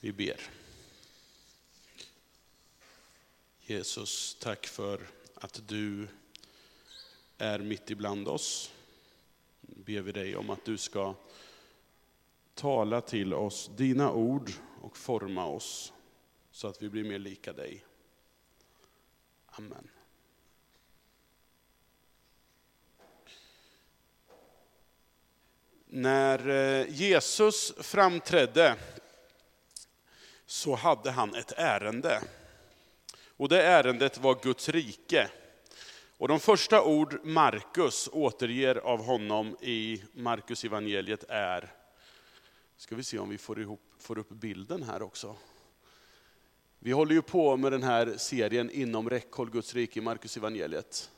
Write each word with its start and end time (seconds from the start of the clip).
Vi 0.00 0.12
ber. 0.12 0.40
Jesus, 3.60 4.36
tack 4.40 4.66
för 4.66 5.00
att 5.34 5.68
du 5.68 6.08
är 7.38 7.58
mitt 7.58 7.90
ibland 7.90 8.28
oss. 8.28 8.72
Nu 9.60 9.82
ber 9.82 10.00
vi 10.00 10.12
dig 10.12 10.36
om 10.36 10.50
att 10.50 10.64
du 10.64 10.76
ska 10.76 11.14
tala 12.54 13.00
till 13.00 13.34
oss 13.34 13.70
dina 13.76 14.12
ord 14.12 14.50
och 14.82 14.96
forma 14.96 15.46
oss 15.46 15.92
så 16.50 16.68
att 16.68 16.82
vi 16.82 16.88
blir 16.88 17.04
mer 17.04 17.18
lika 17.18 17.52
dig. 17.52 17.84
Amen. 19.46 19.88
När 25.86 26.48
eh, 26.48 26.86
Jesus 26.90 27.72
framträdde 27.78 28.76
så 30.48 30.74
hade 30.74 31.10
han 31.10 31.34
ett 31.34 31.52
ärende. 31.56 32.22
Och 33.36 33.48
det 33.48 33.62
ärendet 33.62 34.18
var 34.18 34.38
Guds 34.42 34.68
rike. 34.68 35.30
Och 36.18 36.28
de 36.28 36.40
första 36.40 36.82
ord 36.82 37.20
Markus 37.24 38.08
återger 38.12 38.76
av 38.76 39.04
honom 39.04 39.56
i 39.60 40.02
Markus 40.12 40.64
evangeliet 40.64 41.24
är, 41.28 41.72
ska 42.76 42.96
vi 42.96 43.02
se 43.02 43.18
om 43.18 43.28
vi 43.28 43.38
får, 43.38 43.60
ihop, 43.60 43.80
får 43.98 44.18
upp 44.18 44.28
bilden 44.28 44.82
här 44.82 45.02
också. 45.02 45.36
Vi 46.78 46.92
håller 46.92 47.14
ju 47.14 47.22
på 47.22 47.56
med 47.56 47.72
den 47.72 47.82
här 47.82 48.14
serien 48.16 48.70
inom 48.70 49.10
räckhåll 49.10 49.50
Guds 49.50 49.74
rike 49.74 49.98
i 49.98 50.02
Markus 50.02 50.36
evangeliet. 50.36 51.10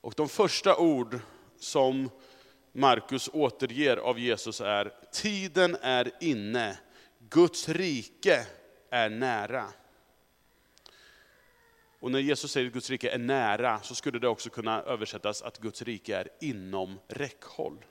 Och 0.00 0.14
de 0.16 0.28
första 0.28 0.76
ord 0.76 1.20
som 1.58 2.10
Markus 2.72 3.30
återger 3.32 3.96
av 3.96 4.18
Jesus 4.18 4.60
är, 4.60 4.92
tiden 5.12 5.76
är 5.82 6.10
inne, 6.20 6.78
Guds 7.28 7.68
rike 7.68 8.46
är 8.90 9.10
nära. 9.10 9.72
Och 12.00 12.10
när 12.10 12.18
Jesus 12.18 12.52
säger 12.52 12.66
att 12.66 12.72
Guds 12.72 12.90
rike 12.90 13.10
är 13.10 13.18
nära, 13.18 13.80
så 13.80 13.94
skulle 13.94 14.18
det 14.18 14.28
också 14.28 14.50
kunna 14.50 14.82
översättas 14.82 15.42
att 15.42 15.58
Guds 15.58 15.82
rike 15.82 16.16
är 16.16 16.28
inom 16.40 16.98
räckhåll. 17.08 17.84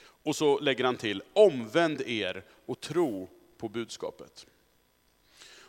Och 0.00 0.36
så 0.36 0.58
lägger 0.58 0.84
han 0.84 0.96
till, 0.96 1.22
omvänd 1.32 2.00
er 2.00 2.44
och 2.66 2.80
tro 2.80 3.28
på 3.58 3.68
budskapet. 3.68 4.46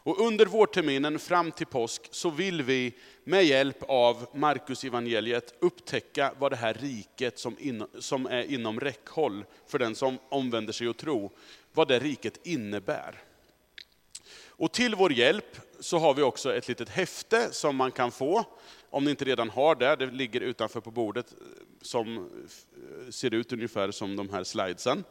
Och 0.06 0.20
under 0.20 0.46
vårterminen 0.46 1.20
fram 1.20 1.52
till 1.52 1.68
påsk 1.68 2.08
så 2.12 2.30
vill 2.30 2.62
vi 2.62 2.94
med 3.24 3.46
hjälp 3.46 3.84
av 3.88 4.28
Markus 4.34 4.84
evangeliet 4.84 5.54
upptäcka 5.60 6.34
vad 6.40 6.52
det 6.52 6.56
här 6.56 6.74
riket 6.74 7.40
som, 7.40 7.56
in, 7.60 7.86
som 8.00 8.26
är 8.26 8.44
inom 8.44 8.80
räckhåll 8.80 9.46
för 9.68 9.80
den 9.80 9.96
som 9.96 10.18
omvänder 10.30 10.74
sig 10.74 10.88
och 10.88 10.98
tror, 10.98 11.32
vad 11.74 11.88
det 11.88 12.00
riket 12.00 12.40
innebär. 12.44 13.24
Och 14.64 14.72
till 14.72 14.96
vår 14.96 15.14
hjälp 15.14 15.58
så 15.80 15.98
har 15.98 16.14
vi 16.14 16.22
också 16.22 16.56
ett 16.56 16.68
litet 16.68 16.90
häfte 16.90 17.54
som 17.54 17.76
man 17.76 17.92
kan 17.92 18.12
få, 18.12 18.46
om 18.90 19.04
ni 19.04 19.10
inte 19.10 19.26
redan 19.26 19.50
har 19.50 19.76
det, 19.76 19.96
det 19.96 20.06
ligger 20.06 20.42
utanför 20.42 20.82
på 20.82 20.92
bordet, 20.92 21.32
eh, 21.32 21.38
som 21.82 22.18
eh, 22.18 23.10
ser 23.10 23.34
ut 23.34 23.54
ungefär 23.54 23.92
som 23.92 24.16
de 24.16 24.30
här 24.30 24.44
slidesen. 24.44 25.04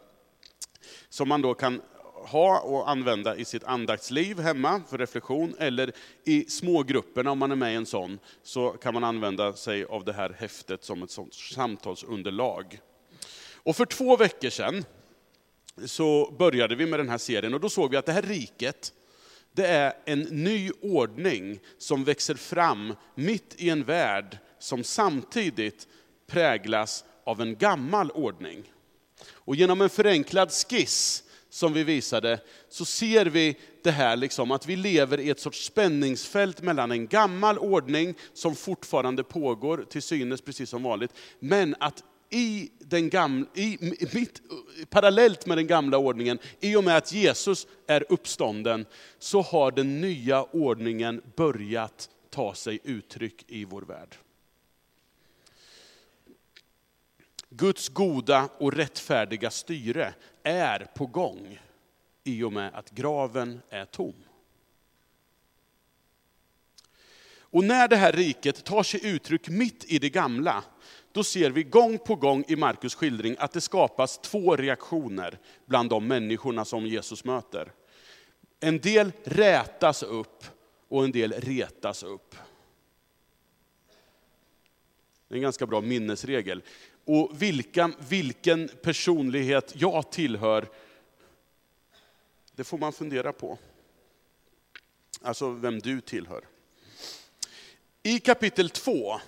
Som 1.09 1.28
man 1.28 1.42
då 1.42 1.55
kan 1.55 1.81
ha 2.14 2.61
och 2.61 2.91
använda 2.91 3.36
i 3.36 3.44
sitt 3.44 3.64
andaktsliv 3.64 4.41
hemma 4.41 4.83
för 4.89 4.98
reflektion, 4.98 5.55
eller 5.59 5.92
i 6.25 6.44
smågrupperna 6.44 7.31
om 7.31 7.39
man 7.39 7.53
är 7.53 7.56
med 7.56 7.72
i 7.72 7.77
en 7.77 7.87
sån, 7.87 8.19
så 8.42 8.70
kan 8.70 8.94
man 8.94 9.05
använda 9.05 9.53
sig 9.53 9.84
av 9.84 10.05
det 10.05 10.12
här 10.12 10.37
häftet 10.39 10.84
som 10.84 11.03
ett 11.03 11.11
sånt 11.11 11.34
samtalsunderlag. 11.34 12.81
Och 13.55 13.77
för 13.77 13.84
två 13.84 14.16
veckor 14.16 14.50
sedan 14.50 14.84
så 15.84 16.34
började 16.39 16.75
vi 16.75 16.87
med 16.87 17.00
den 17.00 17.09
här 17.09 17.19
serien 17.19 17.55
och 17.55 17.61
då 17.61 17.69
såg 17.69 17.91
vi 17.91 17.97
att 17.97 18.06
det 18.06 18.12
här 18.12 18.22
riket, 18.22 18.92
det 19.53 19.67
är 19.67 19.92
en 20.05 20.20
ny 20.20 20.70
ordning 20.81 21.61
som 21.78 22.05
växer 22.05 22.34
fram 22.34 22.95
mitt 23.14 23.55
i 23.59 23.70
en 23.70 23.84
värld 23.84 24.38
som 24.59 24.84
samtidigt 24.84 25.87
präglas 26.27 27.04
av 27.25 27.41
en 27.41 27.56
gammal 27.56 28.10
ordning. 28.10 28.72
Och 29.31 29.56
genom 29.56 29.81
en 29.81 29.91
förenklad 29.91 30.53
skiss 30.53 31.25
som 31.50 31.72
vi 31.72 31.84
visade, 31.84 32.41
så 32.69 32.84
ser 32.84 33.27
vi 33.27 33.56
det 33.82 33.91
här 33.91 34.16
liksom, 34.16 34.50
att 34.50 34.66
vi 34.66 34.77
lever 34.77 35.21
i 35.21 35.31
ett 35.31 35.41
sorts 35.41 35.65
spänningsfält 35.65 36.62
mellan 36.62 36.93
en 36.93 37.06
gammal 37.06 37.59
ordning 37.59 38.15
som 38.32 38.56
fortfarande 38.56 39.25
pågår, 39.25 39.87
till 39.91 40.03
synes 40.03 40.41
precis 40.41 40.71
som 40.71 40.82
vanligt, 40.82 41.12
men 41.38 41.75
att 41.81 42.04
i 42.31 42.71
den 42.78 43.10
gamla, 43.10 43.47
i, 43.54 43.78
mitt, 44.12 44.41
parallellt 44.92 45.47
med 45.47 45.58
den 45.58 45.66
gamla 45.66 45.98
ordningen, 45.98 46.38
i 46.60 46.76
och 46.76 46.84
med 46.84 46.97
att 46.97 47.12
Jesus 47.12 47.66
är 47.86 48.04
uppstånden, 48.08 48.86
så 49.19 49.42
har 49.42 49.70
den 49.70 50.00
nya 50.00 50.42
ordningen 50.42 51.22
börjat 51.36 52.10
ta 52.30 52.54
sig 52.54 52.80
uttryck 52.84 53.44
i 53.48 53.64
vår 53.64 53.82
värld. 53.82 54.16
Guds 57.48 57.88
goda 57.88 58.48
och 58.58 58.72
rättfärdiga 58.72 59.50
styre 59.50 60.14
är 60.42 60.86
på 60.94 61.06
gång 61.06 61.59
i 62.24 62.42
och 62.42 62.53
med 62.53 62.74
att 62.74 62.91
graven 62.91 63.60
är 63.69 63.84
tom. 63.84 64.14
Och 67.38 67.64
när 67.64 67.88
det 67.88 67.97
här 67.97 68.12
riket 68.12 68.64
tar 68.64 68.82
sig 68.82 69.06
uttryck 69.06 69.48
mitt 69.48 69.84
i 69.84 69.98
det 69.98 70.10
gamla, 70.10 70.64
då 71.12 71.25
ser 71.25 71.50
vi 71.50 71.62
gång 71.62 71.99
på 71.99 72.15
gång 72.15 72.45
i 72.49 72.56
Markus 72.56 72.95
skildring 72.95 73.37
att 73.39 73.53
det 73.53 73.61
skapas 73.61 74.19
två 74.19 74.56
reaktioner 74.56 75.39
bland 75.67 75.91
de 75.91 76.06
människorna 76.06 76.65
som 76.65 76.87
Jesus 76.87 77.25
möter. 77.25 77.73
En 78.61 78.78
del 78.78 79.12
rätas 79.25 80.03
upp 80.03 80.45
och 80.89 81.05
en 81.05 81.12
del 81.12 81.33
retas 81.33 82.03
upp. 82.03 82.37
Det 85.28 85.34
är 85.34 85.37
en 85.37 85.43
ganska 85.43 85.67
bra 85.67 85.81
minnesregel. 85.81 86.62
Och 87.05 87.43
vilka, 87.43 87.93
vilken 88.09 88.69
personlighet 88.83 89.72
jag 89.77 90.12
tillhör, 90.12 90.69
det 92.55 92.65
får 92.65 92.78
man 92.78 92.93
fundera 92.93 93.33
på. 93.33 93.59
Alltså 95.22 95.51
vem 95.51 95.78
du 95.78 96.01
tillhör. 96.01 96.45
I 98.03 98.19
kapitel 98.19 98.71
2 98.71 99.21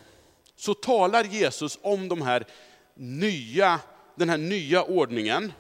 så 0.65 0.75
talar 0.75 1.25
Jesus 1.25 1.79
om 1.83 2.09
de 2.09 2.23
här 2.23 2.47
nya, 2.95 3.81
den 4.15 4.29
här 4.29 4.39
nya 4.39 4.83
ordningen. 4.83 5.53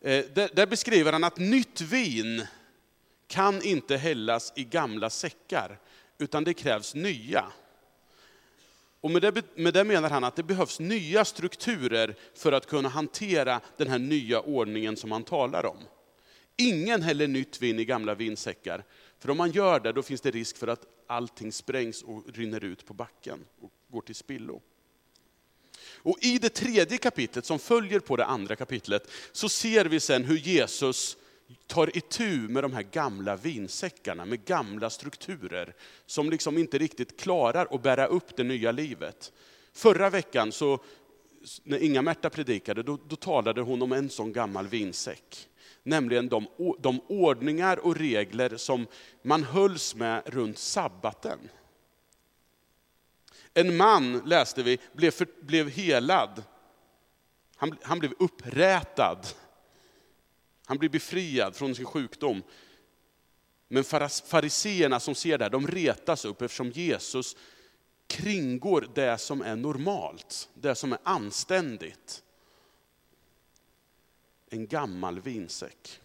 Eh, 0.00 0.24
där, 0.34 0.50
där 0.54 0.66
beskriver 0.66 1.12
han 1.12 1.24
att 1.24 1.38
nytt 1.38 1.80
vin 1.80 2.46
kan 3.26 3.62
inte 3.62 3.96
hällas 3.96 4.52
i 4.56 4.64
gamla 4.64 5.10
säckar, 5.10 5.78
utan 6.18 6.44
det 6.44 6.54
krävs 6.54 6.94
nya. 6.94 7.44
Och 9.00 9.10
med 9.10 9.22
det, 9.22 9.56
med 9.56 9.74
det 9.74 9.84
menar 9.84 10.10
han 10.10 10.24
att 10.24 10.36
det 10.36 10.42
behövs 10.42 10.80
nya 10.80 11.24
strukturer 11.24 12.14
för 12.34 12.52
att 12.52 12.66
kunna 12.66 12.88
hantera 12.88 13.60
den 13.76 13.88
här 13.88 13.98
nya 13.98 14.40
ordningen 14.40 14.96
som 14.96 15.12
han 15.12 15.24
talar 15.24 15.66
om. 15.66 15.78
Ingen 16.56 17.02
häller 17.02 17.28
nytt 17.28 17.62
vin 17.62 17.78
i 17.78 17.84
gamla 17.84 18.14
vinsäckar, 18.14 18.84
för 19.18 19.30
om 19.30 19.36
man 19.36 19.50
gör 19.50 19.80
det 19.80 19.92
då 19.92 20.02
finns 20.02 20.20
det 20.20 20.30
risk 20.30 20.56
för 20.56 20.68
att 20.68 20.86
allting 21.06 21.52
sprängs 21.52 22.02
och 22.02 22.24
rinner 22.34 22.64
ut 22.64 22.86
på 22.86 22.94
backen 22.94 23.44
och 23.60 23.70
går 23.88 24.00
till 24.00 24.14
spillo. 24.14 24.62
Och 25.88 26.18
i 26.20 26.38
det 26.38 26.48
tredje 26.48 26.98
kapitlet 26.98 27.44
som 27.44 27.58
följer 27.58 28.00
på 28.00 28.16
det 28.16 28.24
andra 28.24 28.56
kapitlet 28.56 29.10
så 29.32 29.48
ser 29.48 29.84
vi 29.84 30.00
sen 30.00 30.24
hur 30.24 30.36
Jesus 30.36 31.16
tar 31.66 31.96
itu 31.96 32.48
med 32.48 32.64
de 32.64 32.72
här 32.72 32.82
gamla 32.82 33.36
vinsäckarna, 33.36 34.24
med 34.24 34.44
gamla 34.44 34.90
strukturer, 34.90 35.74
som 36.06 36.30
liksom 36.30 36.58
inte 36.58 36.78
riktigt 36.78 37.20
klarar 37.20 37.74
att 37.74 37.82
bära 37.82 38.06
upp 38.06 38.36
det 38.36 38.44
nya 38.44 38.72
livet. 38.72 39.32
Förra 39.72 40.10
veckan, 40.10 40.52
så, 40.52 40.78
när 41.62 41.78
Inga-Märta 41.78 42.30
predikade, 42.30 42.82
då, 42.82 42.98
då, 43.08 43.16
talade 43.16 43.60
hon 43.60 43.82
om 43.82 43.92
en 43.92 44.10
sån 44.10 44.32
gammal 44.32 44.66
vinsäck. 44.66 45.48
Nämligen 45.86 46.28
de, 46.28 46.46
de 46.78 47.00
ordningar 47.08 47.76
och 47.78 47.96
regler 47.96 48.56
som 48.56 48.86
man 49.22 49.42
hölls 49.44 49.94
med 49.94 50.22
runt 50.26 50.58
sabbaten. 50.58 51.38
En 53.54 53.76
man, 53.76 54.18
läste 54.18 54.62
vi, 54.62 54.78
blev, 54.92 55.10
för, 55.10 55.26
blev 55.40 55.68
helad. 55.68 56.42
Han, 57.56 57.76
han 57.82 57.98
blev 57.98 58.12
upprätad 58.18 59.26
han 60.66 60.78
blir 60.78 60.88
befriad 60.88 61.56
från 61.56 61.74
sin 61.74 61.84
sjukdom. 61.84 62.42
Men 63.68 63.84
fariseerna 64.24 65.00
som 65.00 65.14
ser 65.14 65.38
det 65.38 65.44
här, 65.44 65.50
de 65.50 65.66
retas 65.66 66.24
upp 66.24 66.42
eftersom 66.42 66.70
Jesus 66.70 67.36
kringgår 68.06 68.88
det 68.94 69.18
som 69.18 69.42
är 69.42 69.56
normalt, 69.56 70.48
det 70.54 70.74
som 70.74 70.92
är 70.92 70.98
anständigt. 71.02 72.22
En 74.50 74.66
gammal 74.66 75.20
vinsäck. 75.20 76.00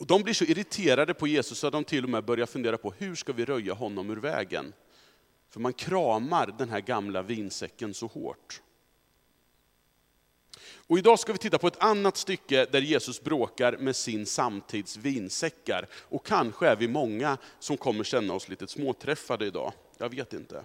Och 0.00 0.06
de 0.06 0.22
blir 0.22 0.34
så 0.34 0.44
irriterade 0.44 1.14
på 1.14 1.26
Jesus 1.26 1.64
att 1.64 1.72
de 1.72 1.84
till 1.84 2.04
och 2.04 2.10
med 2.10 2.24
börjar 2.24 2.46
fundera 2.46 2.78
på 2.78 2.92
hur 2.98 3.14
ska 3.14 3.32
vi 3.32 3.44
röja 3.44 3.74
honom 3.74 4.10
ur 4.10 4.16
vägen? 4.16 4.72
För 5.48 5.60
man 5.60 5.72
kramar 5.72 6.54
den 6.58 6.68
här 6.68 6.80
gamla 6.80 7.22
vinsäcken 7.22 7.94
så 7.94 8.06
hårt. 8.06 8.62
Och 10.86 10.98
idag 10.98 11.18
ska 11.18 11.32
vi 11.32 11.38
titta 11.38 11.58
på 11.58 11.66
ett 11.66 11.82
annat 11.82 12.16
stycke 12.16 12.66
där 12.70 12.80
Jesus 12.80 13.22
bråkar 13.22 13.76
med 13.76 13.96
sin 13.96 14.26
samtids 14.26 14.96
vinsäckar. 14.96 15.86
Och 15.92 16.26
kanske 16.26 16.66
är 16.66 16.76
vi 16.76 16.88
många 16.88 17.38
som 17.58 17.76
kommer 17.76 18.04
känna 18.04 18.34
oss 18.34 18.48
lite 18.48 18.66
småträffade 18.66 19.46
idag. 19.46 19.72
Jag 19.98 20.14
vet 20.14 20.32
inte. 20.32 20.64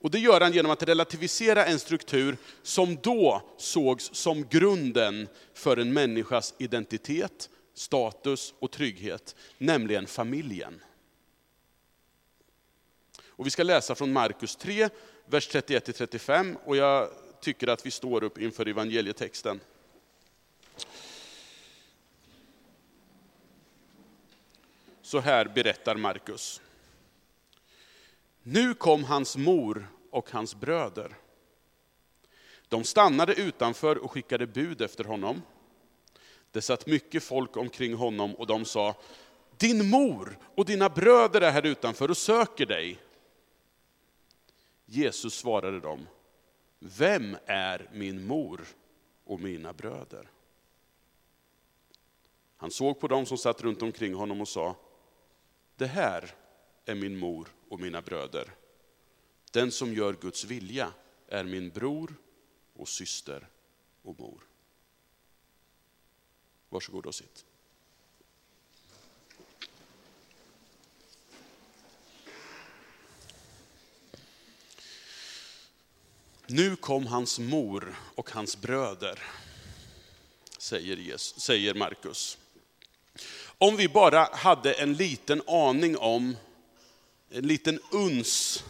Och 0.00 0.10
det 0.10 0.18
gör 0.18 0.40
han 0.40 0.52
genom 0.52 0.70
att 0.70 0.82
relativisera 0.82 1.66
en 1.66 1.78
struktur 1.78 2.36
som 2.62 2.96
då 3.02 3.42
sågs 3.56 4.10
som 4.14 4.48
grunden 4.48 5.28
för 5.54 5.76
en 5.76 5.92
människas 5.92 6.54
identitet, 6.58 7.50
status 7.74 8.54
och 8.58 8.70
trygghet, 8.70 9.36
nämligen 9.58 10.06
familjen. 10.06 10.80
Och 13.26 13.46
vi 13.46 13.50
ska 13.50 13.62
läsa 13.62 13.94
från 13.94 14.12
Markus 14.12 14.56
3, 14.56 14.88
vers 15.26 15.48
31-35, 15.50 16.56
och 16.64 16.76
jag 16.76 17.10
tycker 17.40 17.68
att 17.68 17.86
vi 17.86 17.90
står 17.90 18.24
upp 18.24 18.38
inför 18.38 18.68
evangelietexten. 18.68 19.60
Så 25.02 25.20
här 25.20 25.44
berättar 25.44 25.96
Markus. 25.96 26.60
Nu 28.50 28.74
kom 28.74 29.04
hans 29.04 29.36
mor 29.36 29.88
och 30.10 30.30
hans 30.30 30.54
bröder. 30.54 31.16
De 32.68 32.84
stannade 32.84 33.34
utanför 33.34 33.98
och 33.98 34.12
skickade 34.12 34.46
bud 34.46 34.82
efter 34.82 35.04
honom. 35.04 35.42
Det 36.50 36.62
satt 36.62 36.86
mycket 36.86 37.22
folk 37.22 37.56
omkring 37.56 37.94
honom 37.94 38.34
och 38.34 38.46
de 38.46 38.64
sa, 38.64 38.94
din 39.56 39.90
mor 39.90 40.38
och 40.54 40.64
dina 40.64 40.88
bröder 40.88 41.40
är 41.40 41.50
här 41.50 41.66
utanför 41.66 42.10
och 42.10 42.16
söker 42.16 42.66
dig. 42.66 42.98
Jesus 44.86 45.34
svarade 45.34 45.80
dem, 45.80 46.06
vem 46.78 47.36
är 47.46 47.90
min 47.92 48.26
mor 48.26 48.66
och 49.24 49.40
mina 49.40 49.72
bröder? 49.72 50.30
Han 52.56 52.70
såg 52.70 53.00
på 53.00 53.08
dem 53.08 53.26
som 53.26 53.38
satt 53.38 53.62
runt 53.62 53.82
omkring 53.82 54.14
honom 54.14 54.40
och 54.40 54.48
sa, 54.48 54.76
det 55.76 55.86
här 55.86 56.34
är 56.84 56.94
min 56.94 57.16
mor 57.18 57.48
och 57.68 57.80
mina 57.80 58.02
bröder. 58.02 58.54
Den 59.50 59.72
som 59.72 59.94
gör 59.94 60.12
Guds 60.12 60.44
vilja 60.44 60.92
är 61.28 61.44
min 61.44 61.70
bror 61.70 62.14
och 62.74 62.88
syster 62.88 63.48
och 64.02 64.20
mor. 64.20 64.40
Varsågod 66.68 67.06
och 67.06 67.14
sitt. 67.14 67.44
Nu 76.50 76.76
kom 76.76 77.06
hans 77.06 77.38
mor 77.38 77.96
och 78.14 78.30
hans 78.30 78.60
bröder, 78.60 79.22
säger, 80.58 80.96
Jesus, 80.96 81.42
säger 81.42 81.74
Markus. 81.74 82.38
Om 83.58 83.76
vi 83.76 83.88
bara 83.88 84.28
hade 84.32 84.72
en 84.72 84.94
liten 84.94 85.42
aning 85.46 85.96
om, 85.96 86.36
en 87.30 87.46
liten 87.46 87.80
uns 87.90 88.64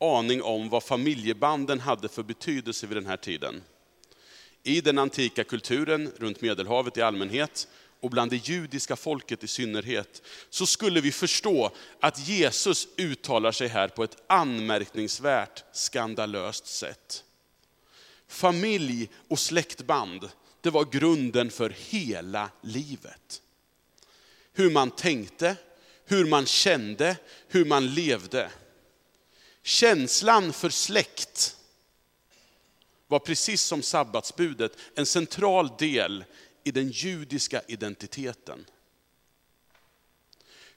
aning 0.00 0.42
om 0.42 0.68
vad 0.68 0.82
familjebanden 0.82 1.80
hade 1.80 2.08
för 2.08 2.22
betydelse 2.22 2.86
vid 2.86 2.96
den 2.96 3.06
här 3.06 3.16
tiden. 3.16 3.62
I 4.62 4.80
den 4.80 4.98
antika 4.98 5.44
kulturen 5.44 6.12
runt 6.16 6.40
Medelhavet 6.40 6.96
i 6.96 7.02
allmänhet 7.02 7.68
och 8.00 8.10
bland 8.10 8.30
det 8.30 8.48
judiska 8.48 8.96
folket 8.96 9.44
i 9.44 9.46
synnerhet, 9.46 10.22
så 10.50 10.66
skulle 10.66 11.00
vi 11.00 11.12
förstå 11.12 11.70
att 12.00 12.28
Jesus 12.28 12.88
uttalar 12.96 13.52
sig 13.52 13.68
här 13.68 13.88
på 13.88 14.04
ett 14.04 14.22
anmärkningsvärt 14.26 15.64
skandalöst 15.72 16.66
sätt. 16.66 17.24
Familj 18.28 19.08
och 19.28 19.38
släktband, 19.38 20.28
det 20.60 20.70
var 20.70 20.84
grunden 20.84 21.50
för 21.50 21.70
hela 21.70 22.50
livet. 22.62 23.42
Hur 24.52 24.70
man 24.70 24.90
tänkte, 24.90 25.56
hur 26.08 26.24
man 26.24 26.46
kände, 26.46 27.16
hur 27.48 27.64
man 27.64 27.94
levde. 27.94 28.50
Känslan 29.62 30.52
för 30.52 30.70
släkt 30.70 31.56
var 33.06 33.18
precis 33.18 33.62
som 33.62 33.82
sabbatsbudet 33.82 34.76
en 34.94 35.06
central 35.06 35.70
del 35.78 36.24
i 36.64 36.70
den 36.70 36.88
judiska 36.88 37.62
identiteten. 37.68 38.64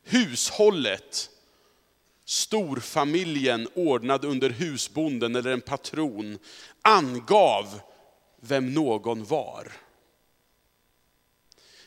Hushållet, 0.04 1.30
storfamiljen 2.26 3.68
ordnad 3.76 4.26
under 4.26 4.50
husbonden 4.50 5.36
eller 5.36 5.52
en 5.52 5.62
patron, 5.62 6.40
angav 6.82 7.82
vem 8.40 8.74
någon 8.74 9.26
var. 9.26 9.72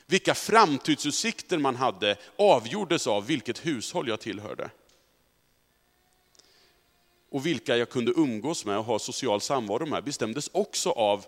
Vilka 0.07 0.35
framtidsutsikter 0.35 1.59
man 1.59 1.77
hade 1.77 2.17
avgjordes 2.39 3.07
av 3.07 3.27
vilket 3.27 3.67
hushåll 3.67 4.09
jag 4.09 4.21
tillhörde. 4.21 4.71
Och 7.31 7.47
vilka 7.47 7.77
jag 7.77 7.91
kunde 7.91 8.13
umgås 8.13 8.65
med 8.65 8.79
och 8.79 8.85
ha 8.85 8.99
social 8.99 9.41
samvaro 9.41 9.87
med 9.87 10.05
bestämdes 10.05 10.51
också 10.53 10.91
av 10.91 11.27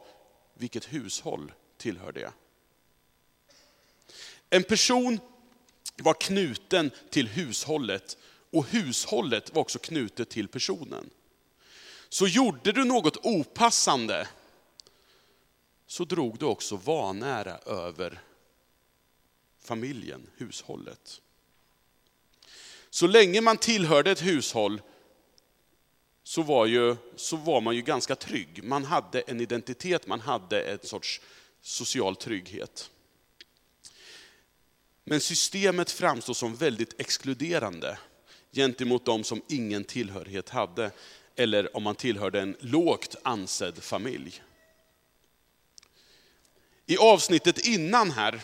vilket 0.54 0.92
hushåll 0.92 1.52
tillhörde 1.76 2.20
jag. 2.20 2.32
En 4.50 4.62
person 4.62 5.20
var 5.96 6.14
knuten 6.14 6.90
till 7.10 7.28
hushållet 7.28 8.16
och 8.52 8.66
hushållet 8.66 9.54
var 9.54 9.62
också 9.62 9.78
knutet 9.78 10.30
till 10.30 10.48
personen. 10.48 11.10
Så 12.08 12.26
gjorde 12.26 12.72
du 12.72 12.84
något 12.84 13.16
opassande 13.16 14.28
så 15.86 16.04
drog 16.04 16.38
du 16.38 16.46
också 16.46 16.76
vanära 16.76 17.58
över 17.58 18.20
familjen, 19.66 20.30
hushållet. 20.36 21.20
Så 22.90 23.06
länge 23.06 23.40
man 23.40 23.56
tillhörde 23.56 24.10
ett 24.10 24.26
hushåll 24.26 24.82
så 26.22 26.42
var, 26.42 26.66
ju, 26.66 26.96
så 27.16 27.36
var 27.36 27.60
man 27.60 27.76
ju 27.76 27.82
ganska 27.82 28.16
trygg. 28.16 28.64
Man 28.64 28.84
hade 28.84 29.20
en 29.20 29.40
identitet, 29.40 30.06
man 30.06 30.20
hade 30.20 30.62
en 30.62 30.78
sorts 30.82 31.20
social 31.62 32.16
trygghet. 32.16 32.90
Men 35.04 35.20
systemet 35.20 35.90
framstår 35.90 36.34
som 36.34 36.56
väldigt 36.56 37.00
exkluderande 37.00 37.98
gentemot 38.52 39.04
de 39.04 39.24
som 39.24 39.42
ingen 39.48 39.84
tillhörighet 39.84 40.48
hade, 40.48 40.90
eller 41.36 41.76
om 41.76 41.82
man 41.82 41.94
tillhörde 41.94 42.40
en 42.40 42.56
lågt 42.60 43.16
ansedd 43.22 43.82
familj. 43.82 44.42
I 46.86 46.96
avsnittet 46.96 47.66
innan 47.66 48.10
här, 48.10 48.40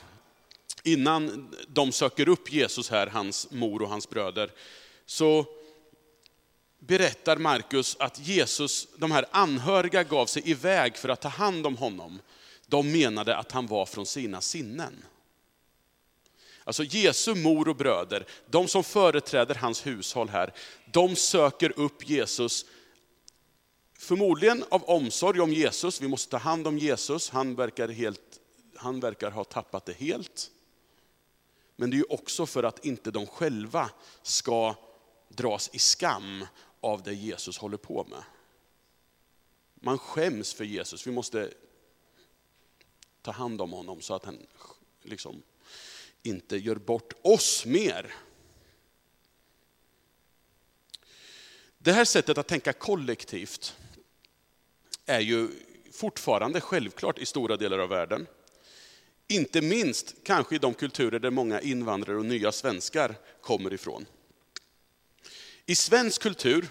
innan 0.82 1.54
de 1.68 1.92
söker 1.92 2.28
upp 2.28 2.52
Jesus 2.52 2.90
här, 2.90 3.06
hans 3.06 3.50
mor 3.50 3.82
och 3.82 3.88
hans 3.88 4.08
bröder, 4.08 4.50
så 5.06 5.46
berättar 6.78 7.36
Markus 7.36 7.96
att 7.98 8.18
Jesus, 8.18 8.88
de 8.96 9.10
här 9.10 9.26
anhöriga 9.30 10.02
gav 10.02 10.26
sig 10.26 10.50
iväg 10.50 10.96
för 10.96 11.08
att 11.08 11.20
ta 11.20 11.28
hand 11.28 11.66
om 11.66 11.76
honom. 11.76 12.20
De 12.66 12.92
menade 12.92 13.36
att 13.36 13.52
han 13.52 13.66
var 13.66 13.86
från 13.86 14.06
sina 14.06 14.40
sinnen. 14.40 15.04
Alltså 16.64 16.84
Jesu 16.84 17.34
mor 17.34 17.68
och 17.68 17.76
bröder, 17.76 18.26
de 18.46 18.68
som 18.68 18.84
företräder 18.84 19.54
hans 19.54 19.86
hushåll 19.86 20.28
här, 20.28 20.52
de 20.92 21.16
söker 21.16 21.78
upp 21.80 22.08
Jesus, 22.08 22.66
förmodligen 23.98 24.64
av 24.68 24.84
omsorg 24.84 25.40
om 25.40 25.52
Jesus, 25.52 26.00
vi 26.00 26.08
måste 26.08 26.30
ta 26.30 26.36
hand 26.36 26.66
om 26.66 26.78
Jesus, 26.78 27.30
han 27.30 27.54
verkar, 27.54 27.88
helt, 27.88 28.40
han 28.76 29.00
verkar 29.00 29.30
ha 29.30 29.44
tappat 29.44 29.84
det 29.84 29.92
helt. 29.92 30.50
Men 31.82 31.90
det 31.90 31.98
är 31.98 32.12
också 32.12 32.46
för 32.46 32.62
att 32.62 32.84
inte 32.84 33.10
de 33.10 33.26
själva 33.26 33.90
ska 34.22 34.74
dras 35.28 35.70
i 35.72 35.78
skam 35.78 36.46
av 36.80 37.02
det 37.02 37.14
Jesus 37.14 37.58
håller 37.58 37.76
på 37.76 38.06
med. 38.10 38.22
Man 39.74 39.98
skäms 39.98 40.54
för 40.54 40.64
Jesus, 40.64 41.06
vi 41.06 41.10
måste 41.10 41.52
ta 43.22 43.30
hand 43.30 43.60
om 43.60 43.72
honom 43.72 44.00
så 44.00 44.14
att 44.14 44.24
han 44.24 44.46
liksom 45.02 45.42
inte 46.22 46.56
gör 46.56 46.76
bort 46.76 47.12
oss 47.22 47.66
mer. 47.66 48.14
Det 51.78 51.92
här 51.92 52.04
sättet 52.04 52.38
att 52.38 52.48
tänka 52.48 52.72
kollektivt 52.72 53.76
är 55.06 55.20
ju 55.20 55.48
fortfarande 55.92 56.60
självklart 56.60 57.18
i 57.18 57.26
stora 57.26 57.56
delar 57.56 57.78
av 57.78 57.88
världen. 57.88 58.26
Inte 59.28 59.60
minst 59.60 60.14
kanske 60.24 60.54
i 60.54 60.58
de 60.58 60.74
kulturer 60.74 61.18
där 61.18 61.30
många 61.30 61.60
invandrare 61.60 62.16
och 62.16 62.24
nya 62.24 62.52
svenskar 62.52 63.14
kommer 63.40 63.72
ifrån. 63.72 64.06
I 65.66 65.74
svensk 65.74 66.22
kultur 66.22 66.68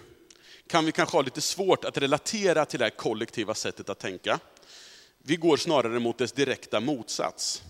kan 0.67 0.85
vi 0.85 0.91
kanske 0.91 1.17
ha 1.17 1.21
lite 1.21 1.41
svårt 1.41 1.85
att 1.85 1.97
relatera 1.97 2.65
till 2.65 2.79
det 2.79 2.85
här 2.85 2.89
kollektiva 2.89 3.53
sättet 3.53 3.89
att 3.89 3.99
tänka. 3.99 4.39
Vi 5.17 5.35
går 5.35 5.57
snarare 5.57 5.99
mot 5.99 6.17
dess 6.17 6.31
direkta 6.31 6.79
motsats. 6.79 7.63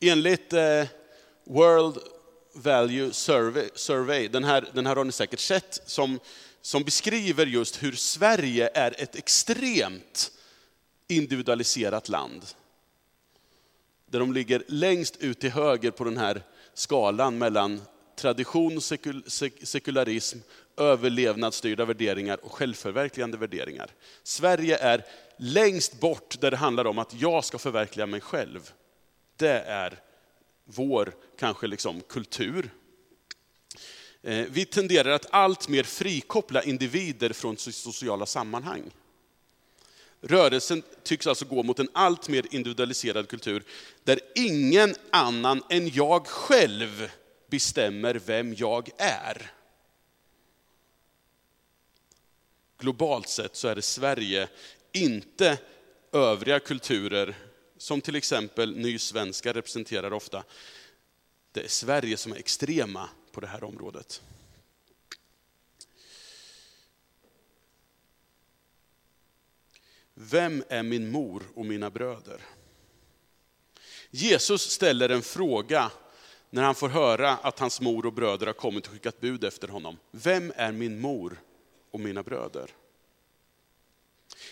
Enligt 0.00 0.52
eh, 0.52 0.84
World 1.44 1.98
Value 2.52 3.12
Survey, 3.12 3.68
Survey 3.74 4.28
den, 4.28 4.44
här, 4.44 4.70
den 4.72 4.86
här 4.86 4.96
har 4.96 5.04
ni 5.04 5.12
säkert 5.12 5.40
sett, 5.40 5.82
som, 5.86 6.18
som 6.62 6.84
beskriver 6.84 7.46
just 7.46 7.82
hur 7.82 7.92
Sverige 7.92 8.70
är 8.74 9.00
ett 9.02 9.16
extremt 9.16 10.30
individualiserat 11.08 12.08
land. 12.08 12.42
Där 14.06 14.18
de 14.18 14.32
ligger 14.32 14.62
längst 14.68 15.16
ut 15.16 15.40
till 15.40 15.50
höger 15.50 15.90
på 15.90 16.04
den 16.04 16.16
här 16.16 16.42
skalan 16.74 17.38
mellan 17.38 17.80
tradition, 18.16 18.80
sekul, 18.80 19.24
sekularism, 19.62 20.38
överlevnadsstyrda 20.76 21.84
värderingar 21.84 22.44
och 22.44 22.52
självförverkligande 22.52 23.36
värderingar. 23.36 23.90
Sverige 24.22 24.76
är 24.76 25.04
längst 25.36 26.00
bort 26.00 26.40
där 26.40 26.50
det 26.50 26.56
handlar 26.56 26.84
om 26.84 26.98
att 26.98 27.14
jag 27.14 27.44
ska 27.44 27.58
förverkliga 27.58 28.06
mig 28.06 28.20
själv. 28.20 28.70
Det 29.36 29.60
är 29.60 30.00
vår 30.64 31.14
kanske 31.38 31.66
liksom 31.66 32.00
kultur. 32.00 32.70
Eh, 34.22 34.46
vi 34.50 34.64
tenderar 34.64 35.10
att 35.10 35.26
allt 35.30 35.68
mer 35.68 35.82
frikoppla 35.82 36.62
individer 36.62 37.32
från 37.32 37.56
sociala 37.56 38.26
sammanhang. 38.26 38.90
Rörelsen 40.26 40.82
tycks 41.02 41.26
alltså 41.26 41.44
gå 41.44 41.62
mot 41.62 41.78
en 41.78 41.88
allt 41.92 42.28
mer 42.28 42.46
individualiserad 42.50 43.28
kultur, 43.28 43.64
där 44.04 44.20
ingen 44.34 44.94
annan 45.10 45.62
än 45.70 45.88
jag 45.88 46.26
själv 46.26 47.10
bestämmer 47.50 48.14
vem 48.14 48.54
jag 48.54 48.90
är. 48.98 49.52
Globalt 52.78 53.28
sett 53.28 53.56
så 53.56 53.68
är 53.68 53.74
det 53.74 53.82
Sverige, 53.82 54.48
inte 54.92 55.58
övriga 56.12 56.60
kulturer, 56.60 57.34
som 57.78 58.00
till 58.00 58.16
exempel 58.16 58.76
nysvenskar 58.76 59.52
representerar 59.52 60.12
ofta. 60.12 60.44
Det 61.52 61.64
är 61.64 61.68
Sverige 61.68 62.16
som 62.16 62.32
är 62.32 62.36
extrema 62.36 63.08
på 63.32 63.40
det 63.40 63.46
här 63.46 63.64
området. 63.64 64.22
Vem 70.14 70.64
är 70.68 70.82
min 70.82 71.10
mor 71.10 71.42
och 71.54 71.66
mina 71.66 71.90
bröder? 71.90 72.40
Jesus 74.10 74.70
ställer 74.70 75.08
en 75.08 75.22
fråga 75.22 75.90
när 76.50 76.62
han 76.62 76.74
får 76.74 76.88
höra 76.88 77.30
att 77.30 77.58
hans 77.58 77.80
mor 77.80 78.06
och 78.06 78.12
bröder 78.12 78.46
har 78.46 78.52
kommit 78.52 78.86
och 78.86 78.92
skickat 78.92 79.20
bud 79.20 79.44
efter 79.44 79.68
honom. 79.68 79.96
Vem 80.10 80.52
är 80.56 80.72
min 80.72 81.00
mor 81.00 81.40
och 81.90 82.00
mina 82.00 82.22
bröder? 82.22 82.70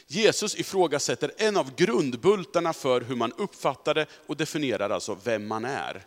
Jesus 0.07 0.57
ifrågasätter 0.57 1.33
en 1.37 1.57
av 1.57 1.75
grundbultarna 1.75 2.73
för 2.73 3.01
hur 3.01 3.17
man 3.17 3.33
uppfattar 3.33 4.07
och 4.27 4.37
definierar 4.37 4.91
alltså 4.91 5.19
vem 5.25 5.47
man 5.47 5.65
är. 5.65 6.07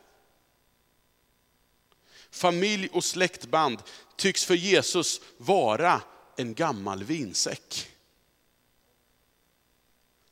Familj 2.32 2.90
och 2.92 3.04
släktband 3.04 3.80
tycks 4.16 4.46
för 4.46 4.56
Jesus 4.56 5.22
vara 5.38 6.02
en 6.38 6.54
gammal 6.54 7.04
vinsäck. 7.04 7.95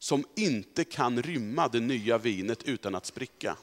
Som 0.03 0.25
inte 0.35 0.83
kan 0.83 1.21
rymma 1.21 1.67
det 1.67 1.79
nya 1.79 2.17
vinet 2.17 2.63
utan 2.63 2.95
att 2.95 3.05
spricka. 3.05 3.57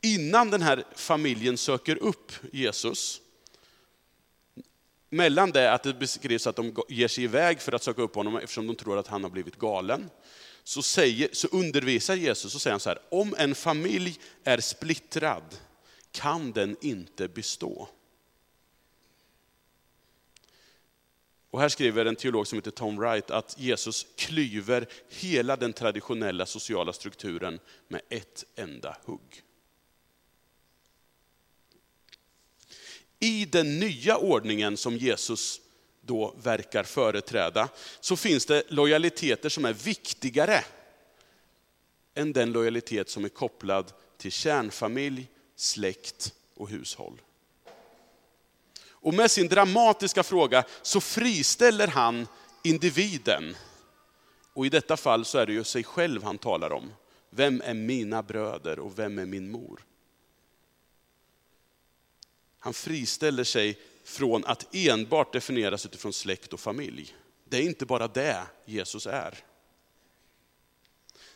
Innan 0.00 0.50
den 0.50 0.62
här 0.62 0.84
familjen 0.94 1.58
söker 1.58 1.96
upp 1.96 2.32
Jesus, 2.52 3.20
mellan 5.10 5.50
det 5.50 5.72
att 5.72 5.82
det 5.82 5.94
beskrivs 5.94 6.46
att 6.46 6.56
de 6.56 6.76
ger 6.88 7.08
sig 7.08 7.24
iväg 7.24 7.60
för 7.60 7.72
att 7.72 7.82
söka 7.82 8.02
upp 8.02 8.14
honom 8.14 8.36
eftersom 8.36 8.66
de 8.66 8.76
tror 8.76 8.98
att 8.98 9.06
han 9.06 9.22
har 9.22 9.30
blivit 9.30 9.58
galen, 9.58 10.10
så, 10.64 10.82
säger, 10.82 11.28
så 11.32 11.48
undervisar 11.48 12.14
Jesus 12.14 12.54
och 12.54 12.60
säger 12.60 12.72
han 12.72 12.80
så 12.80 12.88
här, 12.88 12.98
om 13.10 13.34
en 13.38 13.54
familj 13.54 14.20
är 14.44 14.60
splittrad 14.60 15.56
kan 16.12 16.52
den 16.52 16.76
inte 16.80 17.28
bestå. 17.28 17.88
Och 21.50 21.60
här 21.60 21.68
skriver 21.68 22.04
en 22.06 22.16
teolog 22.16 22.46
som 22.46 22.58
heter 22.58 22.70
Tom 22.70 22.96
Wright 22.96 23.30
att 23.30 23.58
Jesus 23.58 24.06
klyver 24.16 24.86
hela 25.08 25.56
den 25.56 25.72
traditionella 25.72 26.46
sociala 26.46 26.92
strukturen 26.92 27.60
med 27.88 28.00
ett 28.08 28.44
enda 28.54 28.96
hugg. 29.04 29.42
I 33.20 33.44
den 33.44 33.78
nya 33.78 34.16
ordningen 34.16 34.76
som 34.76 34.96
Jesus 34.96 35.60
då 36.00 36.34
verkar 36.42 36.84
företräda, 36.84 37.68
så 38.00 38.16
finns 38.16 38.46
det 38.46 38.62
lojaliteter 38.68 39.48
som 39.48 39.64
är 39.64 39.72
viktigare 39.72 40.64
än 42.14 42.32
den 42.32 42.52
lojalitet 42.52 43.10
som 43.10 43.24
är 43.24 43.28
kopplad 43.28 43.92
till 44.16 44.32
kärnfamilj, 44.32 45.28
släkt 45.56 46.34
och 46.54 46.68
hushåll. 46.68 47.20
Och 49.00 49.14
med 49.14 49.30
sin 49.30 49.48
dramatiska 49.48 50.22
fråga 50.22 50.64
så 50.82 51.00
friställer 51.00 51.86
han 51.86 52.26
individen. 52.64 53.56
Och 54.52 54.66
i 54.66 54.68
detta 54.68 54.96
fall 54.96 55.24
så 55.24 55.38
är 55.38 55.46
det 55.46 55.52
ju 55.52 55.64
sig 55.64 55.84
själv 55.84 56.22
han 56.22 56.38
talar 56.38 56.72
om. 56.72 56.92
Vem 57.30 57.62
är 57.64 57.74
mina 57.74 58.22
bröder 58.22 58.78
och 58.78 58.98
vem 58.98 59.18
är 59.18 59.26
min 59.26 59.50
mor? 59.50 59.84
Han 62.58 62.74
friställer 62.74 63.44
sig 63.44 63.78
från 64.04 64.44
att 64.44 64.74
enbart 64.74 65.32
definieras 65.32 65.86
utifrån 65.86 66.12
släkt 66.12 66.52
och 66.52 66.60
familj. 66.60 67.14
Det 67.44 67.56
är 67.56 67.62
inte 67.62 67.86
bara 67.86 68.08
det 68.08 68.42
Jesus 68.64 69.06
är. 69.06 69.38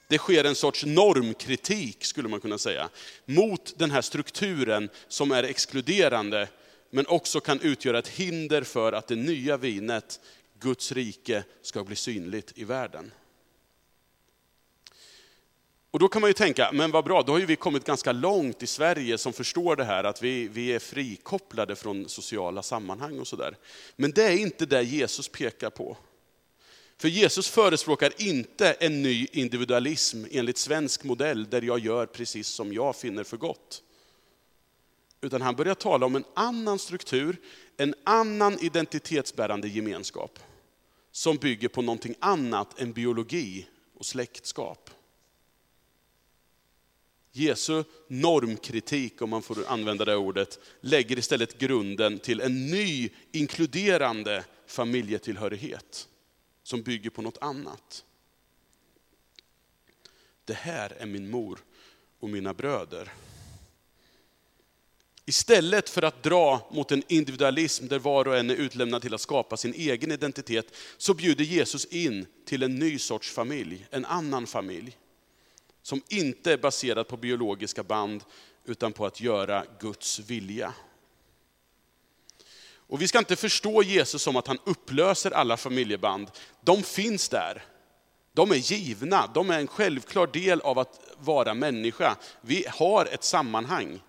Det 0.09 0.19
sker 0.19 0.45
en 0.45 0.55
sorts 0.55 0.85
normkritik, 0.85 2.05
skulle 2.05 2.29
man 2.29 2.41
kunna 2.41 2.59
säga, 2.59 2.89
mot 3.25 3.79
den 3.79 3.91
här 3.91 4.03
strukturen 4.03 4.91
som 5.09 5.33
är 5.33 5.43
exkluderande, 5.43 6.49
men 6.95 7.07
också 7.07 7.41
kan 7.41 7.61
utgöra 7.61 7.99
ett 7.99 8.09
hinder 8.09 8.63
för 8.63 8.93
att 8.93 9.07
det 9.07 9.17
nya 9.17 9.57
vinet, 9.57 10.21
Guds 10.61 10.93
rike, 10.93 11.45
ska 11.63 11.85
bli 11.85 11.97
synligt 11.97 12.53
i 12.59 12.65
världen. 12.65 13.13
Och 15.91 15.99
då 15.99 16.09
kan 16.09 16.21
man 16.21 16.31
ju 16.31 16.35
tänka, 16.35 16.71
men 16.73 16.91
vad 16.91 17.05
bra, 17.05 17.23
då 17.23 17.33
har 17.33 17.39
ju 17.39 17.47
vi 17.47 17.57
kommit 17.57 17.85
ganska 17.85 18.13
långt 18.13 18.63
i 18.63 18.67
Sverige 18.67 19.19
som 19.19 19.33
förstår 19.33 19.77
det 19.77 19.85
här, 19.85 20.05
att 20.05 20.23
vi, 20.23 20.49
vi 20.49 20.73
är 20.73 20.79
frikopplade 20.79 21.77
från 21.77 22.09
sociala 22.09 22.63
sammanhang 22.63 23.19
och 23.19 23.27
sådär. 23.27 23.57
Men 23.97 24.11
det 24.11 24.23
är 24.23 24.37
inte 24.37 24.67
det 24.67 24.83
Jesus 24.83 25.29
pekar 25.29 25.71
på. 25.71 25.97
För 26.99 27.09
Jesus 27.09 27.49
förespråkar 27.49 28.13
inte 28.19 28.73
en 28.73 29.03
ny 29.03 29.27
individualism 29.33 30.25
enligt 30.31 30.59
svensk 30.59 31.05
modell, 31.05 31.51
där 31.51 31.63
jag 31.63 31.79
gör 31.79 32.07
precis 32.07 32.49
som 32.49 32.73
jag 32.73 32.97
finner 32.97 33.25
för 33.25 33.37
gott. 33.37 33.83
Utan 35.23 35.43
han 35.43 35.57
börjar 35.57 35.75
tala 35.75 36.07
om 36.07 36.17
en 36.17 36.25
annan 36.35 36.79
struktur, 36.79 37.41
en 37.77 37.95
annan 38.05 38.59
identitetsbärande 38.59 39.69
gemenskap, 39.69 40.39
som 41.11 41.37
bygger 41.37 41.69
på 41.69 41.83
någonting 41.83 42.15
annat 42.21 42.81
än 42.81 42.93
biologi 42.93 43.67
och 43.95 44.07
släktskap. 44.07 44.91
Jesu 47.33 47.85
normkritik, 48.09 49.23
om 49.23 49.31
man 49.31 49.43
får 49.43 49.67
använda 49.67 50.05
det 50.05 50.17
ordet, 50.17 50.59
lägger 50.81 51.19
istället 51.19 51.59
grunden 51.59 52.19
till 52.19 52.41
en 52.41 52.67
ny 52.67 53.11
inkluderande 53.33 54.45
familjetillhörighet 54.67 56.09
som 56.63 56.83
bygger 56.83 57.11
på 57.11 57.23
något 57.23 57.39
annat. 57.41 58.05
Det 60.45 60.55
här 60.55 60.93
är 60.99 61.07
min 61.07 61.31
mor 61.31 61.59
och 62.21 62.29
mina 62.29 62.55
bröder. 62.55 63.13
Istället 65.27 65.89
för 65.89 66.03
att 66.03 66.23
dra 66.23 66.69
mot 66.71 66.93
en 66.93 67.03
individualism 67.09 67.89
där 67.89 67.99
var 67.99 68.29
och 68.29 68.37
en 68.37 68.51
är 68.51 68.55
utlämnad 68.55 69.03
till 69.03 69.15
att 69.15 69.21
skapa 69.21 69.57
sin 69.57 69.75
egen 69.75 70.13
identitet, 70.13 70.75
så 70.97 71.15
bjuder 71.15 71.45
Jesus 71.45 71.85
in 71.85 72.27
till 72.45 72.63
en 72.63 72.79
ny 72.79 72.99
sorts 72.99 73.31
familj, 73.31 73.87
en 73.91 74.05
annan 74.05 74.47
familj. 74.47 74.97
Som 75.83 76.03
inte 76.09 76.53
är 76.53 76.59
baserad 76.59 77.09
på 77.09 77.17
biologiska 77.17 77.83
band, 77.83 78.25
utan 78.65 78.93
på 78.93 79.07
att 79.07 79.21
göra 79.21 79.65
Guds 79.81 80.19
vilja. 80.19 80.75
Och 82.75 83.03
vi 83.03 83.09
ska 83.09 83.19
inte 83.19 83.37
förstå 83.37 83.83
Jesus 83.83 84.23
som 84.23 84.37
att 84.37 84.47
han 84.47 84.59
upplöser 84.65 85.31
alla 85.31 85.57
familjeband. 85.57 86.31
De 86.61 86.83
finns 86.83 87.29
där. 87.29 87.65
De 88.33 88.51
är 88.51 88.57
givna, 88.57 89.31
de 89.35 89.51
är 89.51 89.59
en 89.59 89.67
självklar 89.67 90.27
del 90.27 90.61
av 90.61 90.79
att 90.79 91.01
vara 91.19 91.55
människa. 91.55 92.17
Vi 92.41 92.65
har 92.69 93.07
ett 93.07 93.25
sammanhang. 93.25 94.01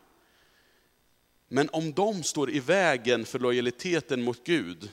Men 1.53 1.69
om 1.71 1.93
de 1.93 2.23
står 2.23 2.51
i 2.51 2.59
vägen 2.59 3.25
för 3.25 3.39
lojaliteten 3.39 4.21
mot 4.21 4.43
Gud, 4.43 4.89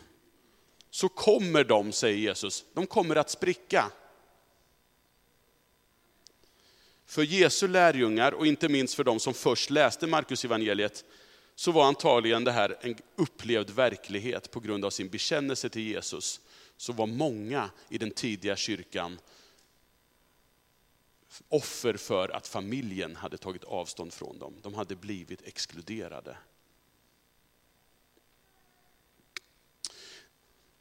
så 0.90 1.09
kommer 1.09 1.64
de, 1.64 1.93
säger 1.93 2.19
Jesus, 2.19 2.64
de 2.75 2.87
kommer 2.87 3.17
att 3.17 3.31
spricka. 3.31 3.90
För 7.07 7.23
Jesu 7.23 7.69
lärjungar, 7.69 8.33
och 8.33 8.47
inte 8.47 8.69
minst 8.69 8.95
för 8.95 9.05
de 9.05 9.21
som 9.21 9.35
först 9.35 9.71
läste 9.71 10.07
Markus 10.07 10.45
evangeliet 10.45 11.05
så 11.55 11.73
var 11.73 11.85
antagligen 11.85 12.45
det 12.45 12.52
här 12.52 12.79
en 12.81 12.97
upplevd 13.17 13.71
verklighet 13.71 14.50
på 14.50 14.61
grund 14.61 14.85
av 14.85 14.90
sin 14.90 15.09
bekännelse 15.09 15.69
till 15.69 15.83
Jesus. 15.83 16.40
Så 16.76 16.93
var 16.93 17.07
många 17.07 17.71
i 17.88 17.99
den 17.99 18.11
tidiga 18.11 18.57
kyrkan 18.57 19.19
offer 21.49 21.94
för 21.96 22.28
att 22.28 22.49
familjen 22.49 23.16
hade 23.16 23.38
tagit 23.38 23.64
avstånd 23.64 24.12
från 24.12 24.38
dem. 24.38 24.54
De 24.62 24.75
hade 24.75 24.96
blivit 24.96 25.42
exkluderade. 25.42 26.37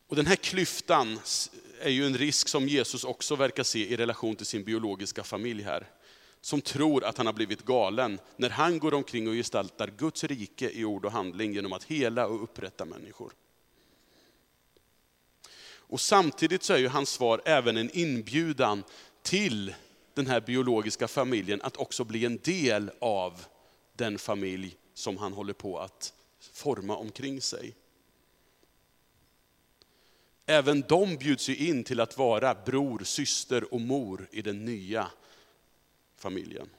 Och 0.08 0.16
den 0.16 0.26
här 0.26 0.36
klyftan 0.36 1.20
är 1.80 1.90
ju 1.90 2.06
en 2.06 2.18
risk 2.18 2.48
som 2.48 2.68
Jesus 2.68 3.04
också 3.04 3.36
verkar 3.36 3.64
se 3.64 3.94
i 3.94 3.98
relation 3.98 4.36
till 4.36 4.46
sin 4.46 4.64
biologiska 4.64 5.24
familj 5.24 5.64
här. 5.64 5.88
Som 6.42 6.62
tror 6.62 7.04
att 7.04 7.18
han 7.18 7.26
har 7.26 7.34
blivit 7.34 7.66
galen 7.66 8.20
när 8.38 8.50
han 8.50 8.80
går 8.80 8.94
omkring 8.94 9.28
och 9.28 9.34
gestaltar 9.34 9.88
Guds 9.98 10.24
rike 10.24 10.70
i 10.70 10.86
ord 10.86 11.06
och 11.06 11.12
handling 11.12 11.54
genom 11.54 11.74
att 11.74 11.84
hela 11.84 12.28
och 12.28 12.44
upprätta 12.44 12.86
människor. 12.86 13.34
Och 15.90 16.02
samtidigt 16.02 16.64
så 16.64 16.74
är 16.74 16.78
ju 16.78 16.88
hans 16.88 17.10
svar 17.10 17.42
även 17.46 17.78
en 17.78 17.90
inbjudan 17.98 18.84
till 19.22 19.74
den 20.14 20.28
här 20.28 20.42
biologiska 20.42 21.08
familjen 21.08 21.62
att 21.62 21.78
också 21.78 22.04
bli 22.04 22.26
en 22.26 22.38
del 22.38 22.92
av 23.02 23.46
den 23.96 24.18
familj 24.18 24.76
som 24.94 25.18
han 25.18 25.34
håller 25.34 25.54
på 25.54 25.80
att 25.80 26.14
forma 26.54 26.96
omkring 26.96 27.42
sig. 27.42 27.76
Även 30.46 30.82
de 30.82 31.18
bjuds 31.18 31.50
ju 31.50 31.56
in 31.56 31.84
till 31.84 32.00
att 32.00 32.18
vara 32.18 32.56
bror, 32.66 33.02
syster 33.04 33.74
och 33.74 33.82
mor 33.82 34.28
i 34.32 34.42
den 34.42 34.66
nya 34.66 35.12
familjen. 36.18 36.70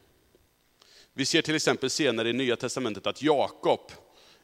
Vi 1.12 1.24
ser 1.24 1.42
till 1.42 1.54
exempel 1.54 1.90
senare 1.90 2.30
i 2.30 2.32
Nya 2.32 2.56
Testamentet 2.56 3.06
att 3.06 3.22
Jakob, 3.22 3.92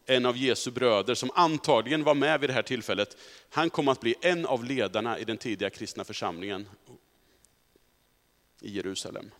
en 0.06 0.26
av 0.26 0.36
Jesu 0.36 0.70
bröder, 0.70 1.14
som 1.14 1.30
antagligen 1.34 2.04
var 2.04 2.14
med 2.14 2.40
vid 2.40 2.50
det 2.50 2.54
här 2.54 2.62
tillfället, 2.62 3.16
han 3.50 3.70
kom 3.70 3.88
att 3.88 4.00
bli 4.00 4.14
en 4.20 4.46
av 4.46 4.64
ledarna 4.64 5.18
i 5.18 5.24
den 5.24 5.38
tidiga 5.38 5.70
kristna 5.70 6.04
församlingen 6.04 6.68
i 8.60 8.70
Jerusalem. 8.70 9.30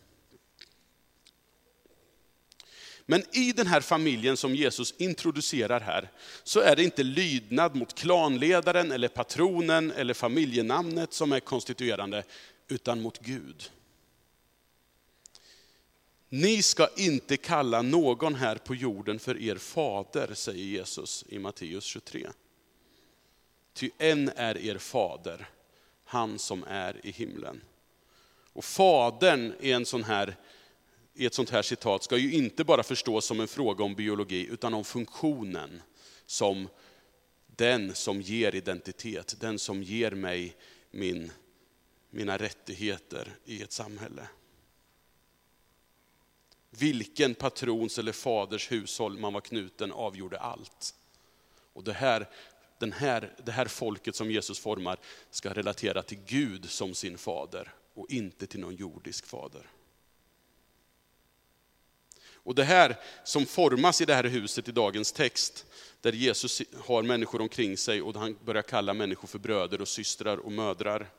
Men 3.07 3.23
i 3.33 3.53
den 3.53 3.67
här 3.67 3.81
familjen 3.81 4.37
som 4.37 4.55
Jesus 4.55 4.95
introducerar 4.99 5.81
här, 5.81 6.11
så 6.45 6.61
är 6.61 6.77
det 6.77 6.85
inte 6.85 7.03
lydnad 7.03 7.77
mot 7.77 7.95
klanledaren, 7.95 8.93
eller 8.93 9.09
patronen, 9.09 9.91
eller 9.91 10.15
familjenamnet 10.15 11.13
som 11.13 11.33
är 11.33 11.41
konstituerande, 11.41 12.25
utan 12.69 13.03
mot 13.03 13.19
Gud. 13.19 13.71
Ni 16.29 16.63
ska 16.63 16.89
inte 16.97 17.37
kalla 17.37 17.83
någon 17.83 18.35
här 18.35 18.57
på 18.57 18.75
jorden 18.75 19.19
för 19.19 19.43
er 19.43 19.57
fader, 19.57 20.35
säger 20.35 20.65
Jesus 20.65 21.25
i 21.29 21.39
Matteus 21.39 21.85
23. 21.85 22.29
Ty 23.73 23.91
en 23.99 24.31
är 24.37 24.59
er 24.59 24.79
fader, 24.79 25.49
han 26.05 26.39
som 26.39 26.65
är 26.69 27.07
i 27.07 27.11
himlen. 27.11 27.61
Och 28.57 28.65
fadern 28.65 29.55
i, 29.61 29.73
en 29.73 29.87
sån 29.87 30.05
här, 30.05 30.37
i 31.15 31.27
ett 31.27 31.35
sånt 31.35 31.51
här 31.51 31.63
citat 31.63 32.03
ska 32.03 32.17
ju 32.17 32.33
inte 32.33 32.65
bara 32.65 32.83
förstås 32.83 33.27
som 33.27 33.41
en 33.41 33.49
fråga 33.49 33.85
om 33.85 33.95
biologi, 33.95 34.47
utan 34.47 34.75
om 34.75 34.85
funktionen 34.85 35.83
som 36.27 36.69
den 37.47 37.95
som 37.95 38.21
ger 38.21 38.55
identitet, 38.55 39.41
den 39.41 39.59
som 39.59 39.83
ger 39.83 40.11
mig 40.11 40.57
min, 40.91 41.33
mina 42.11 42.37
rättigheter 42.37 43.37
i 43.45 43.63
ett 43.63 43.73
samhälle. 43.73 44.29
Vilken 46.71 47.35
patrons 47.35 47.99
eller 47.99 48.13
faders 48.13 48.73
hushåll 48.73 49.19
man 49.19 49.33
var 49.33 49.41
knuten 49.41 49.93
avgjorde 49.93 50.39
allt. 50.39 50.95
Och 51.73 51.85
det 51.85 51.93
här, 51.93 52.29
den 52.79 52.93
här, 52.93 53.35
det 53.45 53.53
här 53.53 53.67
folket 53.67 54.17
som 54.17 54.31
Jesus 54.31 54.59
formar 54.59 54.99
ska 55.31 55.55
relatera 55.55 56.03
till 56.03 56.19
Gud 56.27 56.71
som 56.71 56.95
sin 56.95 57.19
fader 57.19 57.73
och 57.97 58.11
inte 58.11 58.47
till 58.47 58.61
någon 58.61 58.77
jordisk 58.77 59.27
fader. 59.27 59.71
Och 62.47 62.55
det 62.55 62.65
här 62.65 62.97
som 63.25 63.47
formas 63.47 64.01
i 64.01 64.05
det 64.05 64.15
här 64.15 64.25
huset 64.25 64.69
i 64.69 64.73
dagens 64.73 65.13
text, 65.13 65.67
där 66.01 66.13
Jesus 66.13 66.63
har 66.75 67.03
människor 67.03 67.41
omkring 67.41 67.77
sig 67.77 68.03
och 68.03 68.15
han 68.15 68.39
börjar 68.45 68.63
kalla 68.63 68.95
människor 68.95 69.29
för 69.29 69.39
bröder 69.39 69.81
och 69.81 69.89
systrar 69.89 70.37
och 70.37 70.53
mödrar, 70.53 71.11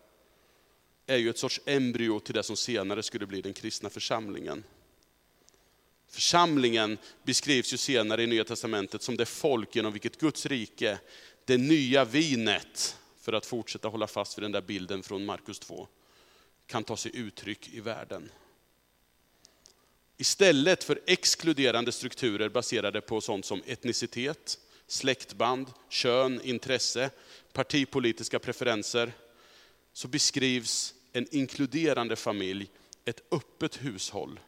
är 1.06 1.18
ju 1.18 1.30
ett 1.30 1.38
sorts 1.38 1.62
embryo 1.66 2.20
till 2.20 2.34
det 2.34 2.44
som 2.44 2.56
senare 2.58 3.04
skulle 3.04 3.26
bli 3.26 3.42
den 3.42 3.54
kristna 3.54 3.90
församlingen. 3.90 4.64
Församlingen 6.10 6.98
beskrivs 7.24 7.74
ju 7.74 7.78
senare 7.78 8.24
i 8.24 8.28
Nya 8.28 8.44
Testamentet 8.44 9.02
som 9.02 9.18
det 9.18 9.26
folk 9.26 9.76
genom 9.76 9.94
vilket 9.94 10.20
Guds 10.20 10.46
rike, 10.46 11.00
det 11.46 11.58
nya 11.58 12.06
vinet, 12.06 12.98
för 13.22 13.34
att 13.34 13.46
fortsätta 13.46 13.88
hålla 13.88 14.08
fast 14.08 14.38
vid 14.38 14.44
den 14.44 14.52
där 14.52 14.62
bilden 14.62 15.04
från 15.04 15.26
Markus 15.26 15.60
2, 15.60 15.88
kan 16.68 16.84
ta 16.84 16.98
sig 16.98 17.12
uttryck 17.16 17.70
i 17.70 17.80
världen. 17.80 18.32
Istället 20.18 20.84
för 20.84 21.00
exkluderande 21.08 21.92
strukturer 21.92 22.50
baserade 22.50 23.02
på 23.02 23.22
sånt 23.22 23.46
som 23.46 23.62
etnicitet, 23.66 24.60
släktband, 24.88 25.68
kön, 25.90 26.42
intresse, 26.44 27.10
partipolitiska 27.54 28.40
preferenser, 28.40 29.12
så 29.94 30.08
beskrivs 30.08 30.94
en 31.14 31.28
inkluderande 31.32 32.16
familj, 32.16 32.70
ett 33.06 33.22
öppet 33.34 33.84
hushåll, 33.84 34.40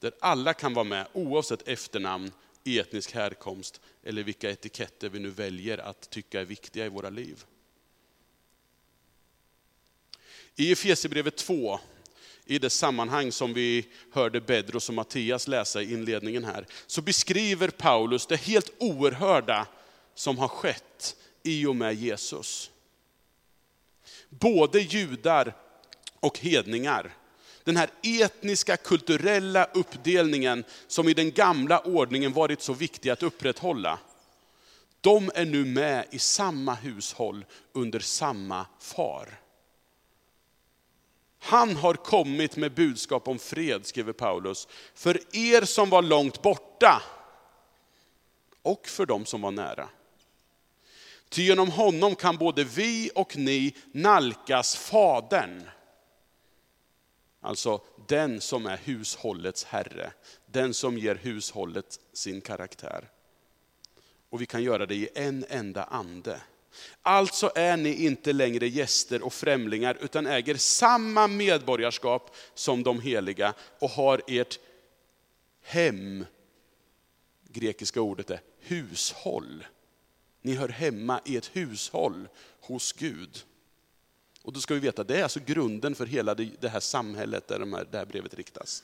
där 0.00 0.12
alla 0.20 0.54
kan 0.54 0.74
vara 0.74 0.84
med 0.84 1.06
oavsett 1.12 1.68
efternamn, 1.68 2.32
etnisk 2.64 3.14
härkomst 3.14 3.80
eller 4.02 4.22
vilka 4.22 4.50
etiketter 4.50 5.08
vi 5.08 5.18
nu 5.18 5.30
väljer 5.30 5.78
att 5.78 6.10
tycka 6.10 6.40
är 6.40 6.44
viktiga 6.44 6.86
i 6.86 6.88
våra 6.88 7.10
liv. 7.10 7.44
I 10.60 10.72
Efesierbrevet 10.72 11.36
2, 11.36 11.80
i 12.44 12.58
det 12.58 12.70
sammanhang 12.70 13.32
som 13.32 13.54
vi 13.54 13.86
hörde 14.12 14.40
Bedros 14.40 14.88
och 14.88 14.94
Mattias 14.94 15.48
läsa 15.48 15.82
i 15.82 15.92
inledningen 15.92 16.44
här, 16.44 16.66
så 16.86 17.02
beskriver 17.02 17.68
Paulus 17.68 18.26
det 18.26 18.36
helt 18.36 18.72
oerhörda 18.78 19.66
som 20.14 20.38
har 20.38 20.48
skett 20.48 21.16
i 21.42 21.66
och 21.66 21.76
med 21.76 21.94
Jesus. 21.94 22.70
Både 24.28 24.80
judar 24.80 25.56
och 26.20 26.38
hedningar 26.38 27.14
den 27.68 27.76
här 27.76 27.90
etniska, 28.02 28.76
kulturella 28.76 29.64
uppdelningen 29.64 30.64
som 30.86 31.08
i 31.08 31.14
den 31.14 31.32
gamla 31.32 31.80
ordningen 31.80 32.32
varit 32.32 32.62
så 32.62 32.72
viktig 32.72 33.10
att 33.10 33.22
upprätthålla. 33.22 33.98
De 35.00 35.30
är 35.34 35.44
nu 35.44 35.64
med 35.64 36.06
i 36.10 36.18
samma 36.18 36.74
hushåll 36.74 37.44
under 37.72 38.00
samma 38.00 38.66
far. 38.80 39.28
Han 41.38 41.76
har 41.76 41.94
kommit 41.94 42.56
med 42.56 42.74
budskap 42.74 43.28
om 43.28 43.38
fred, 43.38 43.86
skriver 43.86 44.12
Paulus, 44.12 44.68
för 44.94 45.36
er 45.36 45.62
som 45.62 45.90
var 45.90 46.02
långt 46.02 46.42
borta 46.42 47.02
och 48.62 48.86
för 48.86 49.06
dem 49.06 49.26
som 49.26 49.40
var 49.40 49.50
nära. 49.50 49.88
Ty 51.28 51.42
genom 51.42 51.70
honom 51.70 52.14
kan 52.14 52.36
både 52.36 52.64
vi 52.64 53.10
och 53.14 53.36
ni 53.36 53.74
nalkas 53.92 54.76
Fadern. 54.76 55.68
Alltså 57.40 57.80
den 58.08 58.40
som 58.40 58.66
är 58.66 58.76
hushållets 58.76 59.64
herre, 59.64 60.12
den 60.46 60.74
som 60.74 60.98
ger 60.98 61.14
hushållet 61.14 62.00
sin 62.12 62.40
karaktär. 62.40 63.08
Och 64.30 64.40
vi 64.40 64.46
kan 64.46 64.62
göra 64.62 64.86
det 64.86 64.94
i 64.94 65.08
en 65.14 65.44
enda 65.48 65.84
ande. 65.84 66.40
Alltså 67.02 67.52
är 67.54 67.76
ni 67.76 68.04
inte 68.04 68.32
längre 68.32 68.68
gäster 68.68 69.22
och 69.22 69.32
främlingar, 69.32 69.98
utan 70.00 70.26
äger 70.26 70.54
samma 70.54 71.26
medborgarskap 71.26 72.36
som 72.54 72.82
de 72.82 73.00
heliga 73.00 73.54
och 73.78 73.90
har 73.90 74.22
ert 74.26 74.58
hem, 75.62 76.26
grekiska 77.48 78.00
ordet 78.00 78.30
är 78.30 78.40
hushåll. 78.60 79.66
Ni 80.42 80.54
hör 80.54 80.68
hemma 80.68 81.20
i 81.24 81.36
ett 81.36 81.56
hushåll 81.56 82.28
hos 82.60 82.92
Gud. 82.92 83.44
Och 84.42 84.52
då 84.52 84.60
ska 84.60 84.74
vi 84.74 84.80
veta, 84.80 85.04
det 85.04 85.18
är 85.18 85.22
alltså 85.22 85.40
grunden 85.46 85.94
för 85.94 86.06
hela 86.06 86.34
det 86.34 86.68
här 86.68 86.80
samhället 86.80 87.48
där 87.48 87.84
det 87.90 87.98
här 87.98 88.04
brevet 88.04 88.34
riktas. 88.34 88.82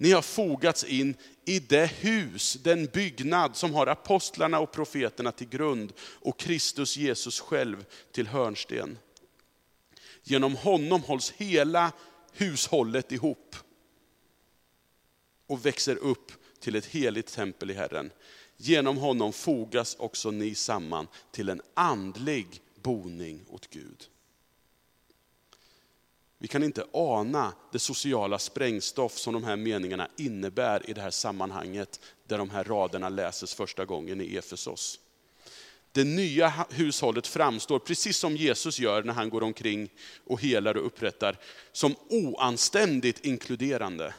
Ni 0.00 0.12
har 0.12 0.22
fogats 0.22 0.84
in 0.84 1.14
i 1.44 1.58
det 1.58 1.86
hus, 1.86 2.58
den 2.62 2.86
byggnad 2.86 3.56
som 3.56 3.74
har 3.74 3.86
apostlarna 3.86 4.58
och 4.60 4.72
profeterna 4.72 5.32
till 5.32 5.48
grund 5.48 5.92
och 6.00 6.38
Kristus 6.38 6.96
Jesus 6.96 7.40
själv 7.40 7.84
till 8.12 8.26
hörnsten. 8.26 8.98
Genom 10.22 10.56
honom 10.56 11.02
hålls 11.02 11.30
hela 11.30 11.92
hushållet 12.32 13.12
ihop 13.12 13.56
och 15.46 15.66
växer 15.66 15.96
upp 15.96 16.32
till 16.60 16.76
ett 16.76 16.86
heligt 16.86 17.32
tempel 17.32 17.70
i 17.70 17.74
Herren. 17.74 18.10
Genom 18.56 18.96
honom 18.96 19.32
fogas 19.32 19.94
också 19.94 20.30
ni 20.30 20.54
samman 20.54 21.06
till 21.30 21.48
en 21.48 21.62
andlig 21.74 22.46
boning 22.82 23.44
åt 23.48 23.70
Gud. 23.70 24.08
Vi 26.42 26.48
kan 26.48 26.62
inte 26.62 26.84
ana 26.92 27.52
det 27.72 27.78
sociala 27.78 28.38
sprängstoff 28.38 29.18
som 29.18 29.34
de 29.34 29.44
här 29.44 29.56
meningarna 29.56 30.08
innebär 30.16 30.90
i 30.90 30.92
det 30.92 31.00
här 31.00 31.10
sammanhanget, 31.10 32.00
där 32.26 32.38
de 32.38 32.50
här 32.50 32.64
raderna 32.64 33.08
läses 33.08 33.54
första 33.54 33.84
gången 33.84 34.20
i 34.20 34.36
Efesos. 34.36 34.98
Det 35.92 36.04
nya 36.04 36.52
hushållet 36.70 37.26
framstår, 37.26 37.78
precis 37.78 38.16
som 38.16 38.36
Jesus 38.36 38.78
gör 38.78 39.02
när 39.02 39.12
han 39.12 39.30
går 39.30 39.42
omkring 39.42 39.88
och 40.26 40.42
helar 40.42 40.76
och 40.76 40.86
upprättar, 40.86 41.38
som 41.72 41.94
oanständigt 42.08 43.24
inkluderande. 43.24 44.14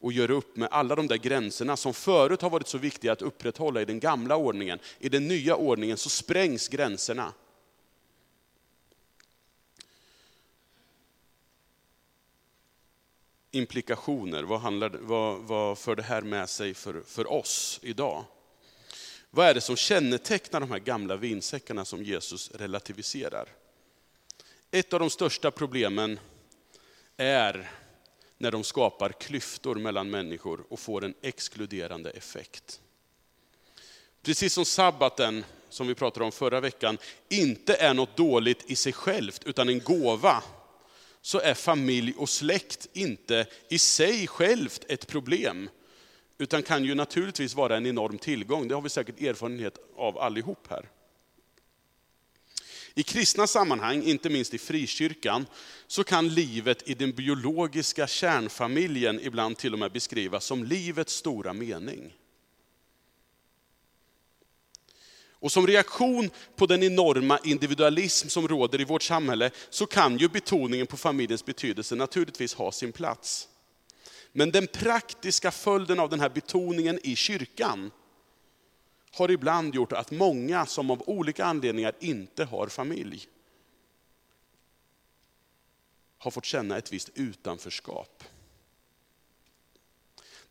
Och 0.00 0.12
gör 0.12 0.30
upp 0.30 0.56
med 0.56 0.68
alla 0.70 0.94
de 0.94 1.06
där 1.06 1.16
gränserna 1.16 1.76
som 1.76 1.94
förut 1.94 2.42
har 2.42 2.50
varit 2.50 2.68
så 2.68 2.78
viktiga 2.78 3.12
att 3.12 3.22
upprätthålla 3.22 3.82
i 3.82 3.84
den 3.84 4.00
gamla 4.00 4.36
ordningen. 4.36 4.78
I 4.98 5.08
den 5.08 5.28
nya 5.28 5.56
ordningen 5.56 5.96
så 5.96 6.08
sprängs 6.08 6.68
gränserna. 6.68 7.32
Implikationer? 13.50 14.42
Vad, 14.42 14.60
handlar, 14.60 14.88
vad, 14.88 15.38
vad 15.38 15.78
för 15.78 15.96
det 15.96 16.02
här 16.02 16.22
med 16.22 16.48
sig 16.48 16.74
för, 16.74 17.02
för 17.06 17.32
oss 17.32 17.80
idag? 17.82 18.24
Vad 19.30 19.46
är 19.46 19.54
det 19.54 19.60
som 19.60 19.76
kännetecknar 19.76 20.60
de 20.60 20.70
här 20.70 20.78
gamla 20.78 21.16
vinsäckarna 21.16 21.84
som 21.84 22.02
Jesus 22.04 22.50
relativiserar? 22.50 23.48
Ett 24.70 24.92
av 24.92 25.00
de 25.00 25.10
största 25.10 25.50
problemen 25.50 26.18
är 27.16 27.70
när 28.38 28.50
de 28.50 28.64
skapar 28.64 29.10
klyftor 29.10 29.74
mellan 29.74 30.10
människor 30.10 30.64
och 30.68 30.80
får 30.80 31.04
en 31.04 31.14
exkluderande 31.22 32.10
effekt. 32.10 32.80
Precis 34.22 34.52
som 34.52 34.64
sabbaten, 34.64 35.44
som 35.68 35.86
vi 35.86 35.94
pratade 35.94 36.24
om 36.24 36.32
förra 36.32 36.60
veckan, 36.60 36.98
inte 37.28 37.74
är 37.74 37.94
något 37.94 38.16
dåligt 38.16 38.70
i 38.70 38.76
sig 38.76 38.92
självt, 38.92 39.44
utan 39.44 39.68
en 39.68 39.80
gåva, 39.80 40.42
så 41.26 41.40
är 41.40 41.54
familj 41.54 42.14
och 42.16 42.28
släkt 42.28 42.88
inte 42.92 43.46
i 43.68 43.78
sig 43.78 44.26
självt 44.26 44.84
ett 44.88 45.06
problem, 45.06 45.70
utan 46.38 46.62
kan 46.62 46.84
ju 46.84 46.94
naturligtvis 46.94 47.54
vara 47.54 47.76
en 47.76 47.86
enorm 47.86 48.18
tillgång. 48.18 48.68
Det 48.68 48.74
har 48.74 48.82
vi 48.82 48.88
säkert 48.88 49.20
erfarenhet 49.20 49.78
av 49.96 50.18
allihop 50.18 50.66
här. 50.70 50.88
I 52.94 53.02
kristna 53.02 53.46
sammanhang, 53.46 54.02
inte 54.02 54.30
minst 54.30 54.54
i 54.54 54.58
frikyrkan, 54.58 55.46
så 55.86 56.04
kan 56.04 56.28
livet 56.28 56.88
i 56.88 56.94
den 56.94 57.12
biologiska 57.12 58.06
kärnfamiljen 58.06 59.20
ibland 59.22 59.56
till 59.56 59.72
och 59.72 59.78
med 59.78 59.92
beskrivas 59.92 60.44
som 60.44 60.64
livets 60.64 61.14
stora 61.14 61.52
mening. 61.52 62.12
Och 65.46 65.52
som 65.52 65.66
reaktion 65.66 66.30
på 66.56 66.66
den 66.66 66.82
enorma 66.82 67.38
individualism 67.44 68.28
som 68.28 68.48
råder 68.48 68.80
i 68.80 68.84
vårt 68.84 69.02
samhälle, 69.02 69.50
så 69.70 69.86
kan 69.86 70.18
ju 70.18 70.28
betoningen 70.28 70.86
på 70.86 70.96
familjens 70.96 71.44
betydelse 71.44 71.94
naturligtvis 71.94 72.54
ha 72.54 72.72
sin 72.72 72.92
plats. 72.92 73.48
Men 74.32 74.50
den 74.50 74.66
praktiska 74.66 75.50
följden 75.50 76.00
av 76.00 76.10
den 76.10 76.20
här 76.20 76.28
betoningen 76.28 76.98
i 77.02 77.16
kyrkan, 77.16 77.90
har 79.12 79.30
ibland 79.30 79.74
gjort 79.74 79.92
att 79.92 80.10
många 80.10 80.66
som 80.66 80.90
av 80.90 81.02
olika 81.06 81.44
anledningar 81.44 81.94
inte 82.00 82.44
har 82.44 82.68
familj, 82.68 83.26
har 86.18 86.30
fått 86.30 86.44
känna 86.44 86.78
ett 86.78 86.92
visst 86.92 87.10
utanförskap. 87.14 88.24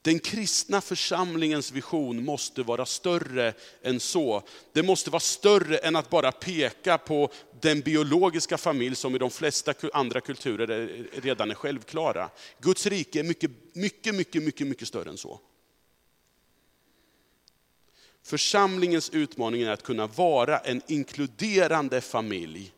Den 0.05 0.19
kristna 0.19 0.81
församlingens 0.81 1.71
vision 1.71 2.25
måste 2.25 2.63
vara 2.63 2.85
större 2.85 3.53
än 3.81 3.99
så. 3.99 4.43
Det 4.73 4.83
måste 4.83 5.09
vara 5.09 5.19
större 5.19 5.77
än 5.77 5.95
att 5.95 6.09
bara 6.09 6.31
peka 6.31 6.97
på 6.97 7.31
den 7.61 7.81
biologiska 7.81 8.57
familj 8.57 8.95
som 8.95 9.15
i 9.15 9.17
de 9.17 9.29
flesta 9.29 9.73
andra 9.93 10.21
kulturer 10.21 11.07
redan 11.21 11.51
är 11.51 11.55
självklara. 11.55 12.29
Guds 12.59 12.85
rike 12.85 13.19
är 13.19 13.23
mycket, 13.23 13.51
mycket, 13.73 14.15
mycket, 14.15 14.43
mycket, 14.43 14.67
mycket 14.67 14.87
större 14.87 15.09
än 15.09 15.17
så. 15.17 15.39
Församlingens 18.23 19.09
utmaning 19.09 19.61
är 19.61 19.71
att 19.71 19.83
kunna 19.83 20.07
vara 20.07 20.57
en 20.57 20.81
inkluderande 20.87 22.01
familj. 22.01 22.73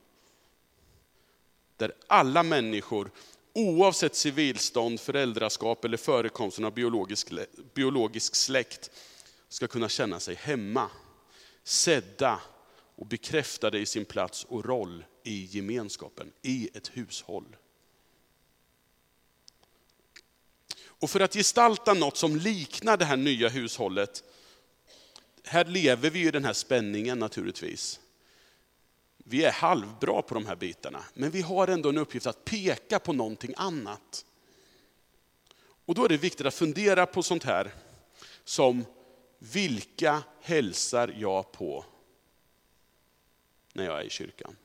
Där 1.77 1.93
alla 2.07 2.43
människor, 2.43 3.11
oavsett 3.58 4.15
civilstånd, 4.15 5.00
föräldraskap 5.00 5.86
eller 5.86 5.98
förekomsten 5.98 6.65
av 6.65 6.74
biologisk, 6.74 7.32
biologisk 7.74 8.36
släkt, 8.36 8.91
ska 9.50 9.67
kunna 9.67 9.89
känna 9.89 10.20
sig 10.20 10.36
hemma, 10.36 10.89
sedda 11.63 12.41
och 12.96 13.06
bekräftade 13.06 13.80
i 13.80 13.86
sin 13.86 14.06
plats 14.06 14.43
och 14.43 14.65
roll 14.65 15.06
i 15.24 15.46
gemenskapen, 15.46 16.32
i 16.41 16.70
ett 16.74 16.91
hushåll. 16.93 17.56
Och 20.86 21.10
för 21.10 21.20
att 21.20 21.34
gestalta 21.34 21.93
något 21.93 22.17
som 22.17 22.36
liknar 22.36 22.98
det 22.98 23.06
här 23.06 23.17
nya 23.17 23.50
hushållet, 23.50 24.24
här 25.43 25.65
lever 25.65 26.10
vi 26.10 26.28
i 26.28 26.32
den 26.32 26.46
här 26.46 26.54
spänningen 26.54 27.20
naturligtvis. 27.20 28.00
Vi 29.29 29.45
är 29.45 29.51
halvbra 29.51 30.21
på 30.21 30.33
de 30.33 30.45
här 30.45 30.55
bitarna, 30.55 31.03
men 31.13 31.31
vi 31.31 31.41
har 31.41 31.67
ändå 31.67 31.89
en 31.89 31.97
uppgift 31.97 32.27
att 32.27 32.45
peka 32.45 32.99
på 32.99 33.13
någonting 33.13 33.53
annat. 33.57 34.25
Och 35.85 35.95
då 35.95 36.05
är 36.05 36.09
det 36.09 36.17
viktigt 36.17 36.45
att 36.45 36.53
fundera 36.53 37.05
på 37.05 37.23
sånt 37.23 37.43
här 37.43 37.73
som, 38.43 38.85
vilka 39.39 40.23
hälsar 40.41 41.15
jag 41.17 41.51
på 41.51 41.85
när 43.73 43.85
jag 43.85 43.99
är 43.99 44.03
i 44.03 44.09
kyrkan? 44.09 44.55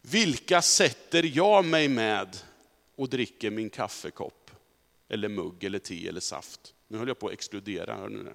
Vilka 0.00 0.62
sätter 0.62 1.22
jag 1.36 1.64
mig 1.64 1.88
med 1.88 2.36
och 2.96 3.08
dricker 3.08 3.50
min 3.50 3.70
kaffekopp, 3.70 4.50
eller 5.08 5.28
mugg, 5.28 5.64
eller 5.64 5.78
te 5.78 6.08
eller 6.08 6.20
saft? 6.20 6.74
Nu 6.88 6.98
höll 6.98 7.08
jag 7.08 7.18
på 7.18 7.26
att 7.26 7.32
exkludera. 7.32 7.96
Hör 7.96 8.08
ni 8.08 8.22
det? 8.22 8.34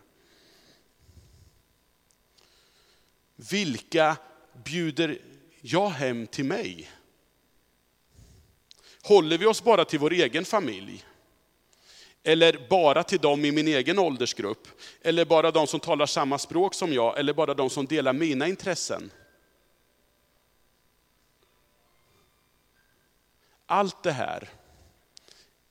Vilka 3.50 4.18
bjuder 4.66 5.22
jag 5.62 5.90
hem 5.90 6.28
till 6.28 6.46
mig? 6.46 6.92
Håller 9.04 9.38
vi 9.38 9.46
oss 9.46 9.64
bara 9.64 9.86
till 9.86 10.00
vår 10.00 10.14
egen 10.14 10.46
familj? 10.46 11.06
Eller 12.24 12.68
bara 12.70 13.04
till 13.04 13.20
dem 13.20 13.46
i 13.46 13.52
min 13.52 13.68
egen 13.68 14.00
åldersgrupp? 14.00 14.68
Eller 15.02 15.26
bara 15.26 15.52
de 15.52 15.68
som 15.68 15.80
talar 15.80 16.06
samma 16.06 16.38
språk 16.38 16.74
som 16.74 16.94
jag? 16.94 17.20
Eller 17.20 17.34
bara 17.34 17.54
de 17.54 17.70
som 17.70 17.86
delar 17.86 18.14
mina 18.14 18.48
intressen? 18.48 19.12
Allt 23.66 24.04
det 24.04 24.12
här 24.12 24.50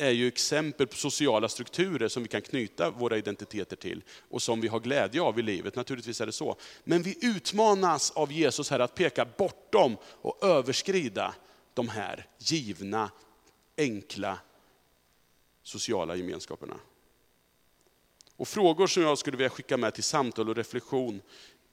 är 0.00 0.10
ju 0.10 0.28
exempel 0.28 0.86
på 0.86 0.96
sociala 0.96 1.48
strukturer 1.48 2.08
som 2.08 2.22
vi 2.22 2.28
kan 2.28 2.42
knyta 2.42 2.90
våra 2.90 3.18
identiteter 3.18 3.76
till 3.76 4.02
och 4.28 4.42
som 4.42 4.60
vi 4.60 4.68
har 4.68 4.80
glädje 4.80 5.22
av 5.22 5.38
i 5.38 5.42
livet. 5.42 5.76
Naturligtvis 5.76 6.20
är 6.20 6.26
det 6.26 6.32
så. 6.32 6.56
Men 6.84 7.02
vi 7.02 7.18
utmanas 7.20 8.10
av 8.10 8.32
Jesus 8.32 8.70
här 8.70 8.78
att 8.78 8.94
peka 8.94 9.26
bortom 9.38 9.96
och 10.04 10.44
överskrida 10.44 11.34
de 11.74 11.88
här 11.88 12.26
givna, 12.38 13.10
enkla 13.78 14.38
sociala 15.62 16.16
gemenskaperna. 16.16 16.76
Och 18.36 18.48
frågor 18.48 18.86
som 18.86 19.02
jag 19.02 19.18
skulle 19.18 19.36
vilja 19.36 19.50
skicka 19.50 19.76
med 19.76 19.94
till 19.94 20.04
samtal 20.04 20.48
och 20.48 20.56
reflektion 20.56 21.22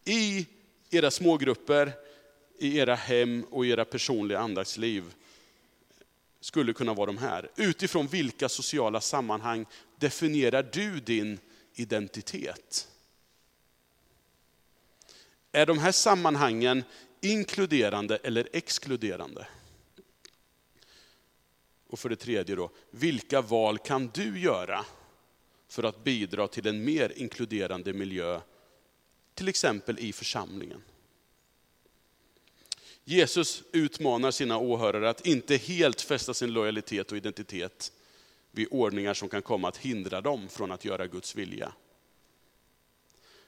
i 0.06 0.48
era 0.90 1.12
smågrupper, 1.12 1.92
i 2.60 2.78
era 2.78 2.96
hem 2.96 3.46
och 3.52 3.66
i 3.66 3.70
era 3.70 3.86
personliga 3.86 4.40
andaktsliv 4.40 5.14
skulle 6.48 6.74
kunna 6.74 6.94
vara 6.94 7.06
de 7.06 7.18
här. 7.18 7.52
Utifrån 7.56 8.08
vilka 8.08 8.50
sociala 8.50 9.02
sammanhang 9.02 9.66
definierar 10.00 10.64
du 10.74 11.00
din 11.00 11.40
identitet? 11.74 12.88
Är 15.52 15.66
de 15.66 15.78
här 15.78 15.92
sammanhangen 15.92 16.84
inkluderande 17.22 18.18
eller 18.18 18.50
exkluderande? 18.54 19.48
Och 21.88 22.00
för 22.00 22.10
det 22.10 22.16
tredje 22.16 22.56
då, 22.56 22.72
vilka 22.92 23.42
val 23.42 23.78
kan 23.78 24.08
du 24.14 24.40
göra 24.40 24.86
för 25.68 25.84
att 25.84 26.04
bidra 26.04 26.48
till 26.48 26.68
en 26.68 26.84
mer 26.84 27.14
inkluderande 27.16 27.94
miljö, 27.94 28.42
till 29.34 29.48
exempel 29.48 30.00
i 30.00 30.14
församlingen? 30.14 30.82
Jesus 33.10 33.64
utmanar 33.72 34.32
sina 34.32 34.58
åhörare 34.58 35.10
att 35.10 35.26
inte 35.26 35.58
helt 35.58 36.02
fästa 36.02 36.34
sin 36.34 36.54
lojalitet 36.54 37.12
och 37.12 37.18
identitet 37.18 37.92
vid 38.52 38.68
ordningar 38.72 39.14
som 39.14 39.30
kan 39.30 39.42
komma 39.42 39.68
att 39.68 39.78
hindra 39.78 40.22
dem 40.22 40.50
från 40.50 40.72
att 40.72 40.86
göra 40.86 41.08
Guds 41.08 41.36
vilja. 41.36 41.72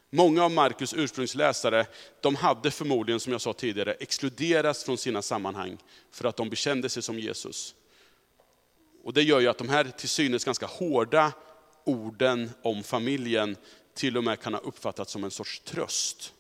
Många 0.09 0.43
av 0.43 0.51
Markus 0.51 0.93
ursprungsläsare, 0.93 1.85
de 2.21 2.35
hade 2.35 2.71
förmodligen, 2.71 3.19
som 3.19 3.31
jag 3.31 3.41
sa 3.41 3.53
tidigare, 3.53 3.93
exkluderats 3.93 4.83
från 4.83 4.97
sina 4.97 5.21
sammanhang 5.21 5.77
för 6.11 6.27
att 6.27 6.37
de 6.37 6.49
bekände 6.49 6.89
sig 6.89 7.03
som 7.03 7.19
Jesus. 7.19 7.75
Och 9.03 9.13
det 9.13 9.23
gör 9.23 9.39
ju 9.39 9.47
att 9.47 9.57
de 9.57 9.69
här 9.69 9.83
till 9.83 10.09
synes 10.09 10.45
ganska 10.45 10.65
hårda 10.65 11.33
orden 11.83 12.51
om 12.61 12.83
familjen 12.83 13.55
till 13.93 14.17
och 14.17 14.23
med 14.23 14.39
kan 14.39 14.53
ha 14.53 14.61
uppfattats 14.61 15.11
som 15.11 15.23
en 15.23 15.31
sorts 15.31 15.59
tröst 15.59 16.33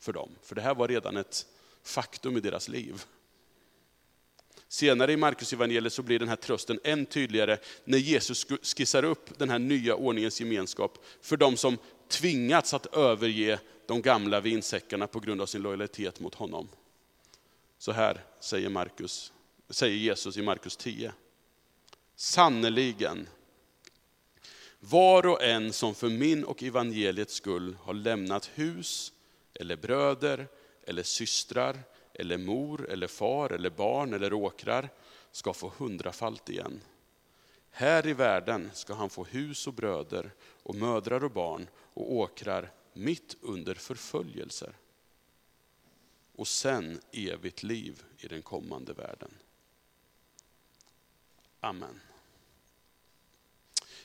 för 0.00 0.12
dem. 0.12 0.30
För 0.42 0.54
det 0.54 0.62
här 0.62 0.74
var 0.74 0.88
redan 0.88 1.16
ett 1.16 1.46
faktum 1.82 2.36
i 2.36 2.40
deras 2.40 2.68
liv. 2.68 3.04
Senare 4.68 5.12
i 5.12 5.16
Markus 5.16 5.52
evangeliet 5.52 5.92
så 5.92 6.02
blir 6.02 6.18
den 6.18 6.28
här 6.28 6.36
trösten 6.36 6.80
än 6.84 7.06
tydligare 7.06 7.58
när 7.84 7.98
Jesus 7.98 8.46
skissar 8.62 9.04
upp 9.04 9.38
den 9.38 9.50
här 9.50 9.58
nya 9.58 9.94
ordningens 9.94 10.40
gemenskap 10.40 10.98
för 11.20 11.36
de 11.36 11.56
som 11.56 11.78
tvingats 12.08 12.74
att 12.74 12.86
överge 12.86 13.60
de 13.86 14.02
gamla 14.02 14.40
vinsäckarna 14.40 15.06
på 15.06 15.20
grund 15.20 15.40
av 15.40 15.46
sin 15.46 15.62
lojalitet 15.62 16.20
mot 16.20 16.34
honom. 16.34 16.68
Så 17.78 17.92
här 17.92 18.24
säger, 18.40 18.68
Marcus, 18.68 19.32
säger 19.70 19.96
Jesus 19.96 20.36
i 20.36 20.42
Markus 20.42 20.76
10. 20.76 21.12
Sannerligen, 22.16 23.28
var 24.80 25.26
och 25.26 25.42
en 25.42 25.72
som 25.72 25.94
för 25.94 26.08
min 26.08 26.44
och 26.44 26.62
evangeliets 26.62 27.34
skull 27.34 27.76
har 27.80 27.94
lämnat 27.94 28.50
hus 28.54 29.12
eller 29.54 29.76
bröder 29.76 30.48
eller 30.90 31.02
systrar, 31.02 31.82
eller 32.14 32.38
mor, 32.38 32.90
eller 32.90 33.06
far, 33.06 33.52
eller 33.52 33.70
barn, 33.70 34.14
eller 34.14 34.32
åkrar, 34.32 34.88
ska 35.30 35.52
få 35.52 35.72
hundrafalt 35.78 36.48
igen. 36.48 36.80
Här 37.70 38.06
i 38.06 38.12
världen 38.12 38.70
ska 38.74 38.94
han 38.94 39.10
få 39.10 39.24
hus 39.24 39.66
och 39.66 39.74
bröder 39.74 40.32
och 40.62 40.74
mödrar 40.74 41.24
och 41.24 41.30
barn 41.30 41.68
och 41.74 42.12
åkrar 42.12 42.72
mitt 42.92 43.36
under 43.40 43.74
förföljelser. 43.74 44.72
Och 46.36 46.48
sen 46.48 47.00
evigt 47.12 47.62
liv 47.62 48.02
i 48.18 48.28
den 48.28 48.42
kommande 48.42 48.92
världen. 48.92 49.34
Amen. 51.60 52.00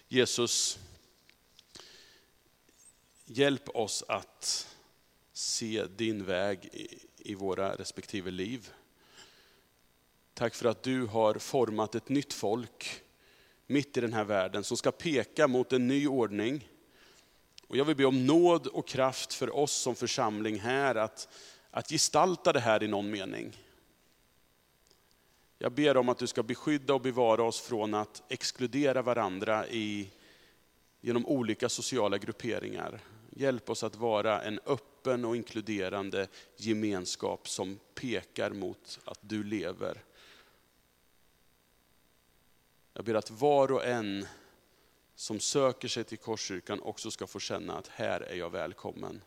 Jesus, 0.07 0.79
hjälp 3.25 3.69
oss 3.69 4.03
att 4.07 4.74
se 5.37 5.85
din 5.95 6.25
väg 6.25 6.69
i 7.17 7.35
våra 7.35 7.75
respektive 7.75 8.31
liv. 8.31 8.69
Tack 10.33 10.55
för 10.55 10.69
att 10.69 10.83
du 10.83 11.05
har 11.05 11.33
format 11.33 11.95
ett 11.95 12.09
nytt 12.09 12.33
folk 12.33 13.01
mitt 13.67 13.97
i 13.97 14.01
den 14.01 14.13
här 14.13 14.23
världen 14.23 14.63
som 14.63 14.77
ska 14.77 14.91
peka 14.91 15.47
mot 15.47 15.73
en 15.73 15.87
ny 15.87 16.07
ordning. 16.07 16.69
Och 17.67 17.77
jag 17.77 17.85
vill 17.85 17.95
be 17.95 18.05
om 18.05 18.25
nåd 18.25 18.67
och 18.67 18.87
kraft 18.87 19.33
för 19.33 19.55
oss 19.55 19.71
som 19.71 19.95
församling 19.95 20.59
här 20.59 20.95
att, 20.95 21.27
att 21.71 21.89
gestalta 21.89 22.53
det 22.53 22.59
här 22.59 22.83
i 22.83 22.87
någon 22.87 23.11
mening. 23.11 23.57
Jag 25.57 25.71
ber 25.71 25.97
om 25.97 26.09
att 26.09 26.17
du 26.17 26.27
ska 26.27 26.43
beskydda 26.43 26.93
och 26.93 27.01
bevara 27.01 27.43
oss 27.43 27.61
från 27.61 27.93
att 27.93 28.23
exkludera 28.29 29.01
varandra 29.01 29.67
i, 29.67 30.09
genom 31.01 31.25
olika 31.25 31.69
sociala 31.69 32.17
grupperingar. 32.17 33.01
Hjälp 33.37 33.69
oss 33.69 33.83
att 33.83 33.95
vara 33.95 34.41
en 34.41 34.59
öppen 34.65 35.25
och 35.25 35.35
inkluderande 35.35 36.27
gemenskap 36.57 37.49
som 37.49 37.79
pekar 37.93 38.51
mot 38.51 38.99
att 39.05 39.19
du 39.21 39.43
lever. 39.43 40.03
Jag 42.93 43.05
ber 43.05 43.13
att 43.13 43.31
var 43.31 43.71
och 43.71 43.85
en 43.85 44.25
som 45.15 45.39
söker 45.39 45.87
sig 45.87 46.03
till 46.03 46.17
Korskyrkan 46.17 46.81
också 46.81 47.11
ska 47.11 47.27
få 47.27 47.39
känna 47.39 47.77
att 47.77 47.87
här 47.87 48.21
är 48.21 48.35
jag 48.35 48.49
välkommen. 48.49 49.21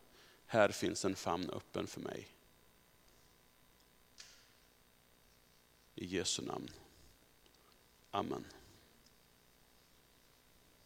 Här 0.46 0.68
finns 0.68 1.04
en 1.04 1.16
famn 1.16 1.50
öppen 1.50 1.86
för 1.86 2.00
mig. 2.00 2.28
I 5.94 6.06
Jesu 6.06 6.42
namn. 6.42 6.70
Amen. 8.10 8.44